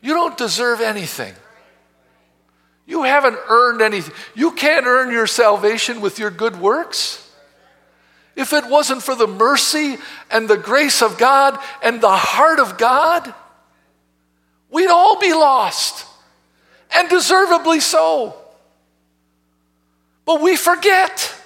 You 0.01 0.15
don't 0.15 0.39
deserve 0.39 0.81
anything. 0.81 1.35
You 2.89 3.03
haven't 3.03 3.39
earned 3.51 3.83
anything. 3.83 4.15
You 4.35 4.51
can't 4.51 4.87
earn 4.87 5.13
your 5.13 5.27
salvation 5.27 6.01
with 6.01 6.19
your 6.19 6.31
good 6.31 6.59
works. 6.59 7.31
If 8.35 8.55
it 8.55 8.67
wasn't 8.67 9.03
for 9.03 9.15
the 9.15 9.27
mercy 9.27 9.99
and 10.31 10.49
the 10.49 10.57
grace 10.57 11.03
of 11.03 11.19
God 11.19 11.59
and 11.83 12.01
the 12.01 12.09
heart 12.09 12.59
of 12.59 12.79
God, 12.79 13.35
we'd 14.71 14.89
all 14.89 15.21
be 15.21 15.35
lost, 15.35 16.07
and 16.97 17.11
deservedly 17.11 17.81
so. 17.81 18.35
But 20.25 20.41
we 20.41 20.57
forget. 20.57 21.38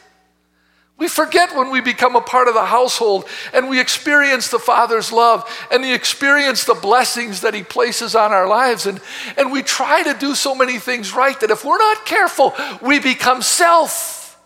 We 1.03 1.09
forget 1.09 1.57
when 1.57 1.73
we 1.73 1.81
become 1.81 2.15
a 2.15 2.21
part 2.21 2.47
of 2.47 2.55
the 2.55 2.65
household 2.65 3.25
and 3.53 3.69
we 3.69 3.81
experience 3.81 4.51
the 4.51 4.61
Father's 4.61 5.11
love 5.11 5.43
and 5.73 5.83
we 5.83 5.93
experience 5.93 6.62
the 6.62 6.75
blessings 6.77 7.41
that 7.41 7.55
He 7.55 7.65
places 7.65 8.15
on 8.15 8.31
our 8.31 8.47
lives. 8.47 8.87
And, 8.87 9.01
and 9.37 9.51
we 9.51 9.65
try 9.65 10.05
to 10.05 10.15
do 10.15 10.37
so 10.37 10.55
many 10.55 10.79
things 10.79 11.12
right 11.12 11.41
that 11.41 11.51
if 11.51 11.65
we're 11.65 11.77
not 11.77 12.07
careful, 12.07 12.55
we 12.81 13.01
become 13.01 13.43
self 13.43 14.41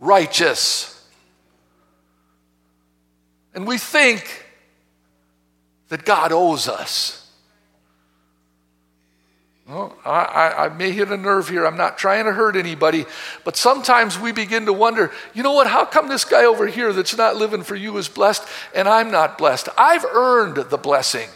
righteous. 0.00 1.00
And 3.54 3.64
we 3.64 3.78
think 3.78 4.46
that 5.90 6.04
God 6.04 6.32
owes 6.32 6.66
us. 6.66 7.27
Well, 9.68 9.94
I, 10.02 10.54
I, 10.56 10.68
may 10.70 10.92
hit 10.92 11.10
a 11.10 11.16
nerve 11.18 11.50
here. 11.50 11.66
I'm 11.66 11.76
not 11.76 11.98
trying 11.98 12.24
to 12.24 12.32
hurt 12.32 12.56
anybody, 12.56 13.04
but 13.44 13.54
sometimes 13.54 14.18
we 14.18 14.32
begin 14.32 14.64
to 14.64 14.72
wonder 14.72 15.12
you 15.34 15.42
know 15.42 15.52
what? 15.52 15.66
How 15.66 15.84
come 15.84 16.08
this 16.08 16.24
guy 16.24 16.46
over 16.46 16.66
here 16.66 16.90
that's 16.94 17.14
not 17.14 17.36
living 17.36 17.62
for 17.62 17.76
you 17.76 17.98
is 17.98 18.08
blessed 18.08 18.48
and 18.74 18.88
I'm 18.88 19.10
not 19.10 19.36
blessed? 19.36 19.68
I've 19.76 20.06
earned 20.06 20.56
the 20.70 20.78
blessing. 20.78 21.28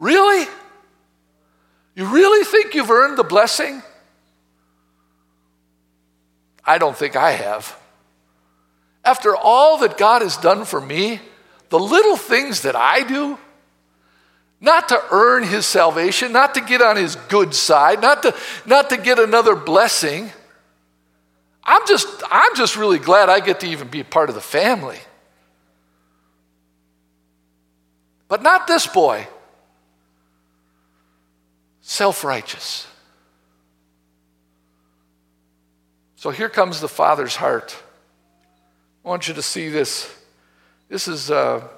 Really? 0.00 0.48
You 1.94 2.06
really 2.06 2.44
think 2.44 2.74
you've 2.74 2.90
earned 2.90 3.16
the 3.16 3.24
blessing? 3.24 3.80
I 6.64 6.78
don't 6.78 6.96
think 6.96 7.14
I 7.14 7.30
have. 7.30 7.78
After 9.04 9.36
all 9.36 9.78
that 9.78 9.96
God 9.96 10.22
has 10.22 10.36
done 10.36 10.64
for 10.64 10.80
me, 10.80 11.20
the 11.68 11.78
little 11.78 12.16
things 12.16 12.62
that 12.62 12.74
I 12.74 13.04
do, 13.04 13.38
not 14.60 14.88
to 14.88 15.02
earn 15.10 15.42
his 15.42 15.66
salvation, 15.66 16.32
not 16.32 16.54
to 16.54 16.60
get 16.60 16.80
on 16.80 16.96
his 16.96 17.16
good 17.16 17.54
side, 17.54 18.00
not 18.00 18.22
to, 18.22 18.34
not 18.64 18.90
to 18.90 18.96
get 18.96 19.18
another 19.18 19.54
blessing. 19.54 20.30
I'm 21.62 21.82
just, 21.86 22.08
I'm 22.30 22.54
just 22.56 22.76
really 22.76 22.98
glad 22.98 23.28
I 23.28 23.40
get 23.40 23.60
to 23.60 23.66
even 23.66 23.88
be 23.88 24.00
a 24.00 24.04
part 24.04 24.28
of 24.28 24.34
the 24.34 24.40
family. 24.40 24.98
But 28.28 28.42
not 28.42 28.66
this 28.66 28.86
boy. 28.86 29.28
Self 31.82 32.24
righteous. 32.24 32.86
So 36.16 36.30
here 36.30 36.48
comes 36.48 36.80
the 36.80 36.88
father's 36.88 37.36
heart. 37.36 37.76
I 39.04 39.08
want 39.08 39.28
you 39.28 39.34
to 39.34 39.42
see 39.42 39.68
this. 39.68 40.12
This 40.88 41.06
is. 41.06 41.30
Uh, 41.30 41.68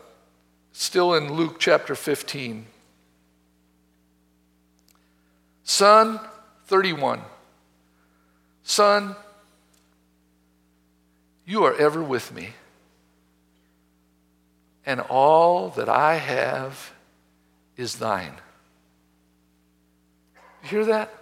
Still 0.72 1.14
in 1.14 1.32
Luke 1.32 1.58
chapter 1.58 1.94
15. 1.94 2.66
Son, 5.64 6.20
31. 6.66 7.20
Son, 8.62 9.16
you 11.46 11.64
are 11.64 11.74
ever 11.76 12.02
with 12.02 12.34
me, 12.34 12.50
and 14.84 15.00
all 15.00 15.70
that 15.70 15.88
I 15.88 16.16
have 16.16 16.92
is 17.76 17.96
thine. 17.96 18.34
You 20.62 20.68
hear 20.68 20.84
that? 20.84 21.14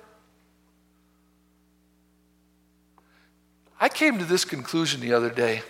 I 3.81 3.89
came 3.89 4.19
to 4.19 4.25
this 4.25 4.45
conclusion 4.45 5.01
the 5.01 5.13
other 5.13 5.31
day. 5.31 5.63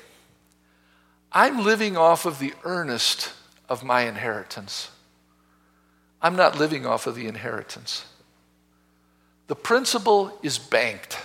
I'm 1.33 1.65
living 1.65 1.97
off 1.97 2.25
of 2.25 2.39
the 2.39 2.55
earnest 2.65 3.33
of 3.68 3.85
my 3.85 4.02
inheritance. 4.02 4.90
I'm 6.22 6.37
not 6.37 6.59
living 6.59 6.87
off 6.87 7.07
of 7.07 7.14
the 7.14 7.26
inheritance. 7.26 8.05
The 9.48 9.57
principal 9.57 10.37
is 10.42 10.59
banked. 10.59 11.18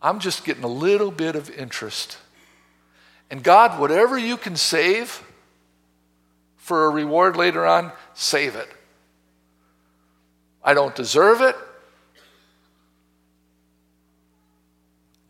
I'm 0.00 0.20
just 0.20 0.44
getting 0.44 0.64
a 0.64 0.68
little 0.68 1.10
bit 1.10 1.36
of 1.36 1.50
interest. 1.50 2.18
And 3.30 3.42
God, 3.42 3.78
whatever 3.80 4.16
you 4.16 4.36
can 4.36 4.56
save 4.56 5.22
for 6.56 6.86
a 6.86 6.90
reward 6.90 7.36
later 7.36 7.66
on, 7.66 7.92
save 8.14 8.56
it. 8.56 8.68
I 10.62 10.74
don't 10.74 10.94
deserve 10.94 11.40
it. 11.40 11.56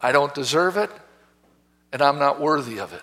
I 0.01 0.13
don't 0.13 0.33
deserve 0.33 0.77
it, 0.77 0.91
and 1.93 2.01
I'm 2.01 2.19
not 2.19 2.41
worthy 2.41 2.79
of 2.79 2.93
it. 2.93 3.03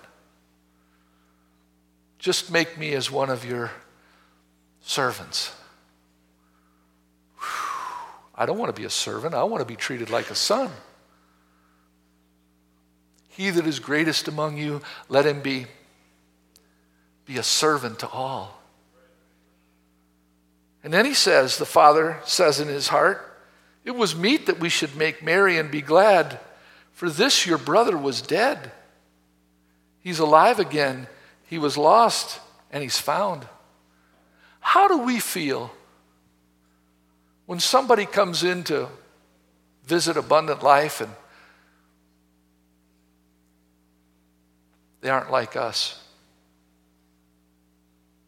Just 2.26 2.50
make 2.50 2.76
me 2.76 2.94
as 2.94 3.12
one 3.12 3.30
of 3.30 3.46
your 3.46 3.70
servants. 4.82 5.54
I 8.34 8.48
don't 8.48 8.58
want 8.58 8.76
to 8.76 8.82
be 8.82 8.88
a 8.88 8.90
servant. 8.90 9.36
I 9.36 9.44
want 9.44 9.62
to 9.62 9.66
be 9.66 9.76
treated 9.76 10.10
like 10.10 10.32
a 10.32 10.36
son. 10.36 10.72
He 13.28 13.52
that 13.52 13.68
is 13.68 13.78
greatest 13.78 14.28
among 14.28 14.58
you, 14.58 14.82
let 15.08 15.28
him 15.28 15.42
be, 15.42 15.68
be 17.28 17.38
a 17.38 17.44
servant 17.44 18.00
to 18.00 18.08
all. 18.08 18.60
And 20.84 20.92
then 20.92 21.06
he 21.06 21.14
says, 21.14 21.60
the 21.60 21.66
father 21.68 22.22
says 22.26 22.60
in 22.60 22.70
his 22.70 22.88
heart, 22.88 23.38
It 23.84 23.92
was 23.92 24.16
meet 24.16 24.48
that 24.48 24.60
we 24.60 24.70
should 24.70 24.96
make 24.96 25.22
merry 25.22 25.60
and 25.60 25.70
be 25.70 25.84
glad, 25.84 26.40
for 26.92 27.08
this 27.08 27.46
your 27.46 27.60
brother 27.60 27.96
was 27.96 28.24
dead. 28.24 28.72
He's 30.00 30.18
alive 30.18 30.58
again. 30.58 31.06
He 31.48 31.58
was 31.60 31.78
lost 31.78 32.40
and 32.72 32.82
he's 32.82 32.98
found. 32.98 33.48
How 34.60 34.88
do 34.88 35.00
we 35.00 35.20
feel 35.20 35.72
when 37.46 37.60
somebody 37.60 38.06
comes 38.06 38.44
in 38.44 38.64
to 38.66 38.88
visit 39.86 40.18
Abundant 40.18 40.64
Life 40.64 41.02
and 41.02 41.12
they 45.02 45.10
aren't 45.10 45.32
like 45.32 45.56
us? 45.56 46.02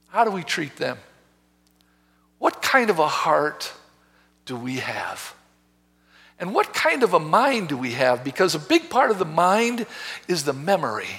How 0.10 0.24
do 0.24 0.32
we 0.32 0.44
treat 0.44 0.76
them? 0.78 0.98
What 2.38 2.62
kind 2.62 2.90
of 2.90 3.00
a 3.00 3.08
heart 3.08 3.74
do 4.46 4.56
we 4.56 4.78
have? 4.78 5.34
And 6.40 6.54
what 6.54 6.74
kind 6.74 7.02
of 7.02 7.14
a 7.14 7.20
mind 7.20 7.70
do 7.70 7.78
we 7.78 7.94
have? 7.94 8.24
Because 8.24 8.54
a 8.54 8.60
big 8.60 8.90
part 8.90 9.10
of 9.10 9.18
the 9.18 9.26
mind 9.26 9.88
is 10.28 10.44
the 10.44 10.54
memory. 10.54 11.10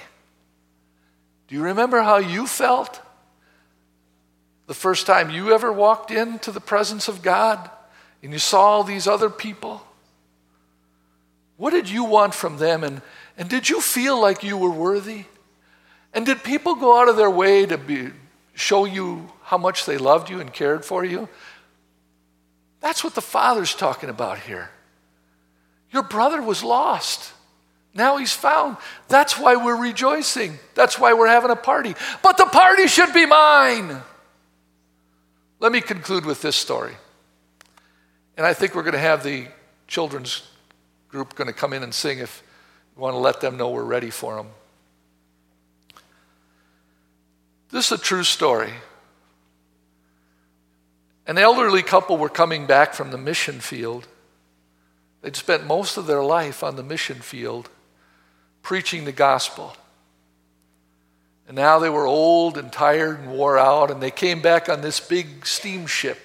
Do 1.49 1.55
you 1.55 1.63
remember 1.63 2.03
how 2.03 2.19
you 2.19 2.47
felt 2.47 3.01
the 4.67 4.75
first 4.75 5.07
time 5.07 5.31
you 5.31 5.53
ever 5.53 5.73
walked 5.73 6.11
into 6.11 6.53
the 6.53 6.61
presence 6.61 7.09
of 7.09 7.23
God 7.23 7.71
and 8.23 8.33
you 8.33 8.39
saw 8.39 8.61
all 8.61 8.85
these 8.85 9.07
other 9.07 9.31
people? 9.31 9.83
What 11.57 11.71
did 11.71 11.89
you 11.89 12.05
want 12.05 12.35
from 12.35 12.59
them? 12.59 12.85
And, 12.85 13.03
and 13.37 13.49
did 13.49 13.69
you 13.69 13.81
feel 13.81 14.21
like 14.21 14.43
you 14.45 14.57
were 14.57 14.71
worthy? 14.71 15.25
And 16.13 16.27
did 16.27 16.45
people 16.45 16.75
go 16.75 17.01
out 17.01 17.09
of 17.09 17.17
their 17.17 17.31
way 17.31 17.65
to 17.67 17.79
be, 17.79 18.11
show 18.55 18.85
you 18.85 19.31
how 19.43 19.59
much 19.59 19.87
they 19.87 19.99
loved 19.99 20.31
you 20.31 20.41
and 20.41 20.53
cared 20.53 20.85
for 20.85 21.05
you? 21.05 21.29
That's 22.81 23.03
what 23.03 23.15
the 23.15 23.23
Father's 23.23 23.75
talking 23.75 24.09
about 24.09 24.39
here. 24.39 24.71
Your 25.91 26.03
brother 26.03 26.43
was 26.43 26.63
lost. 26.63 27.33
Now 27.95 28.17
he's 28.17 28.33
found. 28.33 28.77
That's 29.09 29.39
why 29.39 29.57
we're 29.57 29.81
rejoicing. 29.81 30.59
That's 30.75 30.99
why 30.99 31.15
we're 31.15 31.29
having 31.29 31.51
a 31.51 31.57
party. 31.57 31.95
But 32.23 32.37
the 32.37 32.47
party 32.47 32.87
should 32.87 33.13
be 33.13 33.27
mine. 33.27 34.03
Let 35.61 35.73
me 35.73 35.81
conclude 35.81 36.25
with 36.25 36.41
this 36.41 36.57
story. 36.57 36.95
And 38.37 38.47
I 38.47 38.55
think 38.55 38.75
we're 38.75 38.83
going 38.83 38.93
to 38.93 39.01
have 39.01 39.25
the 39.25 39.49
children's 39.89 40.43
group 41.09 41.35
going 41.35 41.49
to 41.49 41.53
come 41.53 41.73
in 41.73 41.83
and 41.83 41.93
sing 41.93 42.19
if 42.19 42.43
you 42.95 43.03
want 43.03 43.15
to 43.15 43.19
let 43.19 43.41
them 43.41 43.57
know 43.57 43.71
we're 43.71 43.83
ready 43.83 44.11
for 44.11 44.37
them. 44.37 44.49
This 47.71 47.91
is 47.91 48.01
a 48.01 48.03
true 48.03 48.23
story. 48.23 48.73
An 51.27 51.37
elderly 51.37 51.83
couple 51.83 52.17
were 52.17 52.29
coming 52.29 52.67
back 52.67 52.95
from 52.95 53.11
the 53.11 53.19
mission 53.19 53.61
field. 53.61 54.07
They'd 55.21 55.37
spent 55.37 55.67
most 55.67 55.97
of 55.97 56.07
their 56.07 56.23
life 56.23 56.63
on 56.63 56.77
the 56.77 56.83
mission 56.83 57.17
field 57.17 57.69
preaching 58.69 59.05
the 59.05 59.13
gospel. 59.13 59.75
And 61.49 61.57
now 61.57 61.79
they 61.79 61.91
were 61.91 62.07
old 62.07 62.57
and 62.57 62.71
tired 62.71 63.19
and 63.19 63.33
wore 63.33 63.59
out, 63.59 63.91
and 63.91 64.01
they 64.01 64.11
came 64.11 64.41
back 64.41 64.69
on 64.69 64.81
this 64.83 65.01
big 65.01 65.45
steamship 65.45 66.19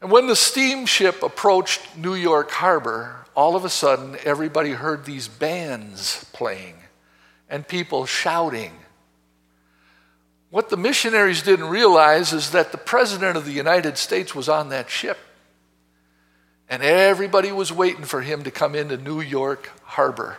and 0.00 0.10
when 0.10 0.26
the 0.26 0.36
steamship 0.36 1.22
approached 1.22 1.96
New 1.96 2.14
York 2.14 2.50
Harbor, 2.50 3.24
all 3.34 3.56
of 3.56 3.64
a 3.64 3.68
sudden 3.68 4.16
everybody 4.24 4.70
heard 4.70 5.04
these 5.04 5.26
bands 5.26 6.24
playing 6.32 6.74
and 7.48 7.66
people 7.66 8.06
shouting. 8.06 8.72
What 10.50 10.70
the 10.70 10.76
missionaries 10.76 11.42
didn't 11.42 11.68
realize 11.68 12.32
is 12.32 12.52
that 12.52 12.72
the 12.72 12.78
President 12.78 13.36
of 13.36 13.44
the 13.44 13.52
United 13.52 13.98
States 13.98 14.34
was 14.34 14.48
on 14.48 14.68
that 14.68 14.88
ship. 14.88 15.18
And 16.68 16.82
everybody 16.82 17.50
was 17.50 17.72
waiting 17.72 18.04
for 18.04 18.20
him 18.20 18.44
to 18.44 18.50
come 18.50 18.74
into 18.74 18.96
New 18.96 19.20
York 19.20 19.70
Harbor. 19.82 20.36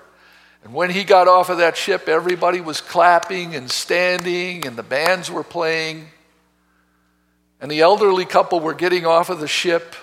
And 0.63 0.73
when 0.73 0.89
he 0.89 1.03
got 1.03 1.27
off 1.27 1.49
of 1.49 1.57
that 1.57 1.77
ship, 1.77 2.07
everybody 2.07 2.61
was 2.61 2.81
clapping 2.81 3.55
and 3.55 3.71
standing, 3.71 4.67
and 4.67 4.75
the 4.75 4.83
bands 4.83 5.31
were 5.31 5.43
playing. 5.43 6.07
And 7.61 7.71
the 7.71 7.81
elderly 7.81 8.25
couple 8.25 8.59
were 8.59 8.73
getting 8.73 9.05
off 9.05 9.29
of 9.29 9.39
the 9.39 9.47
ship, 9.47 9.95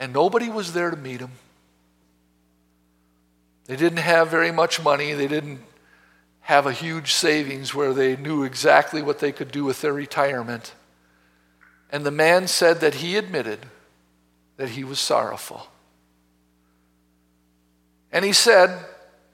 and 0.00 0.12
nobody 0.12 0.48
was 0.48 0.72
there 0.72 0.90
to 0.90 0.96
meet 0.96 1.18
them. 1.18 1.32
They 3.66 3.76
didn't 3.76 3.98
have 3.98 4.28
very 4.28 4.50
much 4.50 4.82
money. 4.82 5.12
They 5.12 5.28
didn't 5.28 5.60
have 6.40 6.66
a 6.66 6.72
huge 6.72 7.12
savings 7.12 7.74
where 7.74 7.92
they 7.92 8.16
knew 8.16 8.42
exactly 8.42 9.02
what 9.02 9.18
they 9.18 9.32
could 9.32 9.50
do 9.50 9.64
with 9.64 9.82
their 9.82 9.92
retirement. 9.92 10.72
And 11.92 12.06
the 12.06 12.10
man 12.10 12.46
said 12.46 12.80
that 12.80 12.94
he 12.94 13.16
admitted 13.16 13.66
that 14.58 14.70
he 14.70 14.84
was 14.84 15.00
sorrowful. 15.00 15.66
And 18.12 18.24
he 18.24 18.34
said, 18.34 18.84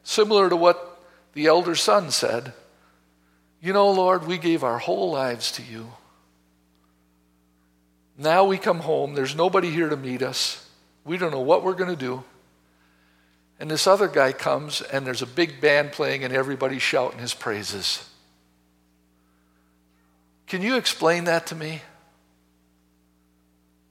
similar 0.05 0.49
to 0.49 0.57
what 0.57 1.03
the 1.33 1.47
elder 1.47 1.75
son 1.75 2.13
said, 2.13 2.53
You 3.61 3.73
know, 3.73 3.91
Lord, 3.91 4.27
we 4.27 4.39
gave 4.39 4.63
our 4.63 4.79
whole 4.79 5.11
lives 5.11 5.51
to 5.53 5.63
you. 5.63 5.91
Now 8.17 8.45
we 8.45 8.59
come 8.59 8.81
home, 8.81 9.15
there's 9.15 9.35
nobody 9.35 9.71
here 9.71 9.89
to 9.89 9.97
meet 9.97 10.23
us. 10.23 10.69
We 11.05 11.19
don't 11.19 11.33
know 11.33 11.41
what 11.41 11.65
we're 11.65 11.75
going 11.75 11.91
to 11.91 11.97
do. 11.97 12.23
And 13.59 13.71
this 13.71 13.87
other 13.87 14.09
guy 14.09 14.33
comes, 14.33 14.83
and 14.83 15.07
there's 15.07 15.23
a 15.23 15.27
big 15.27 15.61
band 15.61 15.93
playing, 15.93 16.25
and 16.25 16.35
everybody's 16.35 16.83
shouting 16.83 17.19
his 17.19 17.35
praises. 17.35 18.09
Can 20.47 20.61
you 20.61 20.77
explain 20.77 21.25
that 21.25 21.47
to 21.49 21.55
me? 21.55 21.83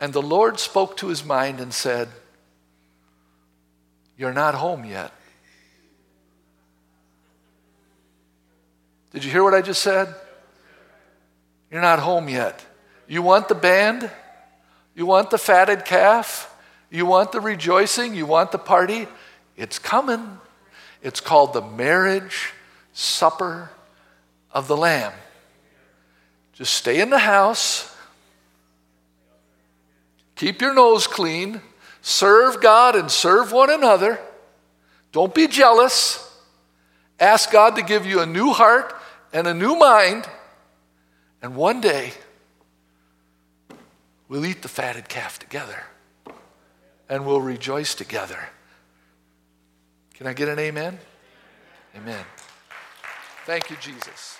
And 0.03 0.11
the 0.11 0.21
Lord 0.21 0.59
spoke 0.59 0.97
to 0.97 1.07
his 1.07 1.23
mind 1.23 1.61
and 1.61 1.73
said, 1.73 2.09
You're 4.17 4.33
not 4.33 4.53
home 4.53 4.83
yet. 4.83 5.13
Did 9.13 9.23
you 9.23 9.31
hear 9.31 9.45
what 9.45 9.53
I 9.53 9.61
just 9.61 9.81
said? 9.81 10.13
You're 11.71 11.79
not 11.79 11.99
home 11.99 12.27
yet. 12.27 12.65
You 13.07 13.21
want 13.21 13.47
the 13.47 13.55
band? 13.55 14.11
You 14.93 15.05
want 15.05 15.29
the 15.29 15.37
fatted 15.37 15.85
calf? 15.85 16.53
You 16.91 17.05
want 17.05 17.31
the 17.31 17.39
rejoicing? 17.39 18.13
You 18.13 18.25
want 18.25 18.51
the 18.51 18.57
party? 18.57 19.07
It's 19.55 19.79
coming. 19.79 20.37
It's 21.01 21.21
called 21.21 21.53
the 21.53 21.61
marriage 21.61 22.51
supper 22.91 23.69
of 24.51 24.67
the 24.67 24.75
Lamb. 24.75 25.13
Just 26.51 26.73
stay 26.73 26.99
in 26.99 27.09
the 27.09 27.19
house, 27.19 27.92
keep 30.35 30.61
your 30.61 30.73
nose 30.73 31.07
clean, 31.07 31.61
serve 32.01 32.61
God 32.61 32.95
and 32.95 33.09
serve 33.09 33.51
one 33.51 33.69
another. 33.69 34.19
Don't 35.11 35.33
be 35.33 35.47
jealous. 35.47 36.19
Ask 37.19 37.51
God 37.51 37.75
to 37.75 37.83
give 37.83 38.05
you 38.05 38.19
a 38.19 38.25
new 38.25 38.51
heart 38.51 38.93
and 39.31 39.47
a 39.47 39.53
new 39.53 39.75
mind. 39.75 40.27
And 41.41 41.55
one 41.55 41.81
day, 41.81 42.13
We'll 44.33 44.47
eat 44.47 44.63
the 44.63 44.67
fatted 44.67 45.09
calf 45.09 45.37
together 45.37 45.83
and 47.07 47.23
we'll 47.23 47.39
rejoice 47.39 47.93
together. 47.93 48.49
Can 50.15 50.25
I 50.25 50.33
get 50.33 50.49
an 50.49 50.57
amen? 50.57 50.97
Amen. 51.95 52.25
Thank 53.45 53.69
you, 53.69 53.75
Jesus. 53.79 54.39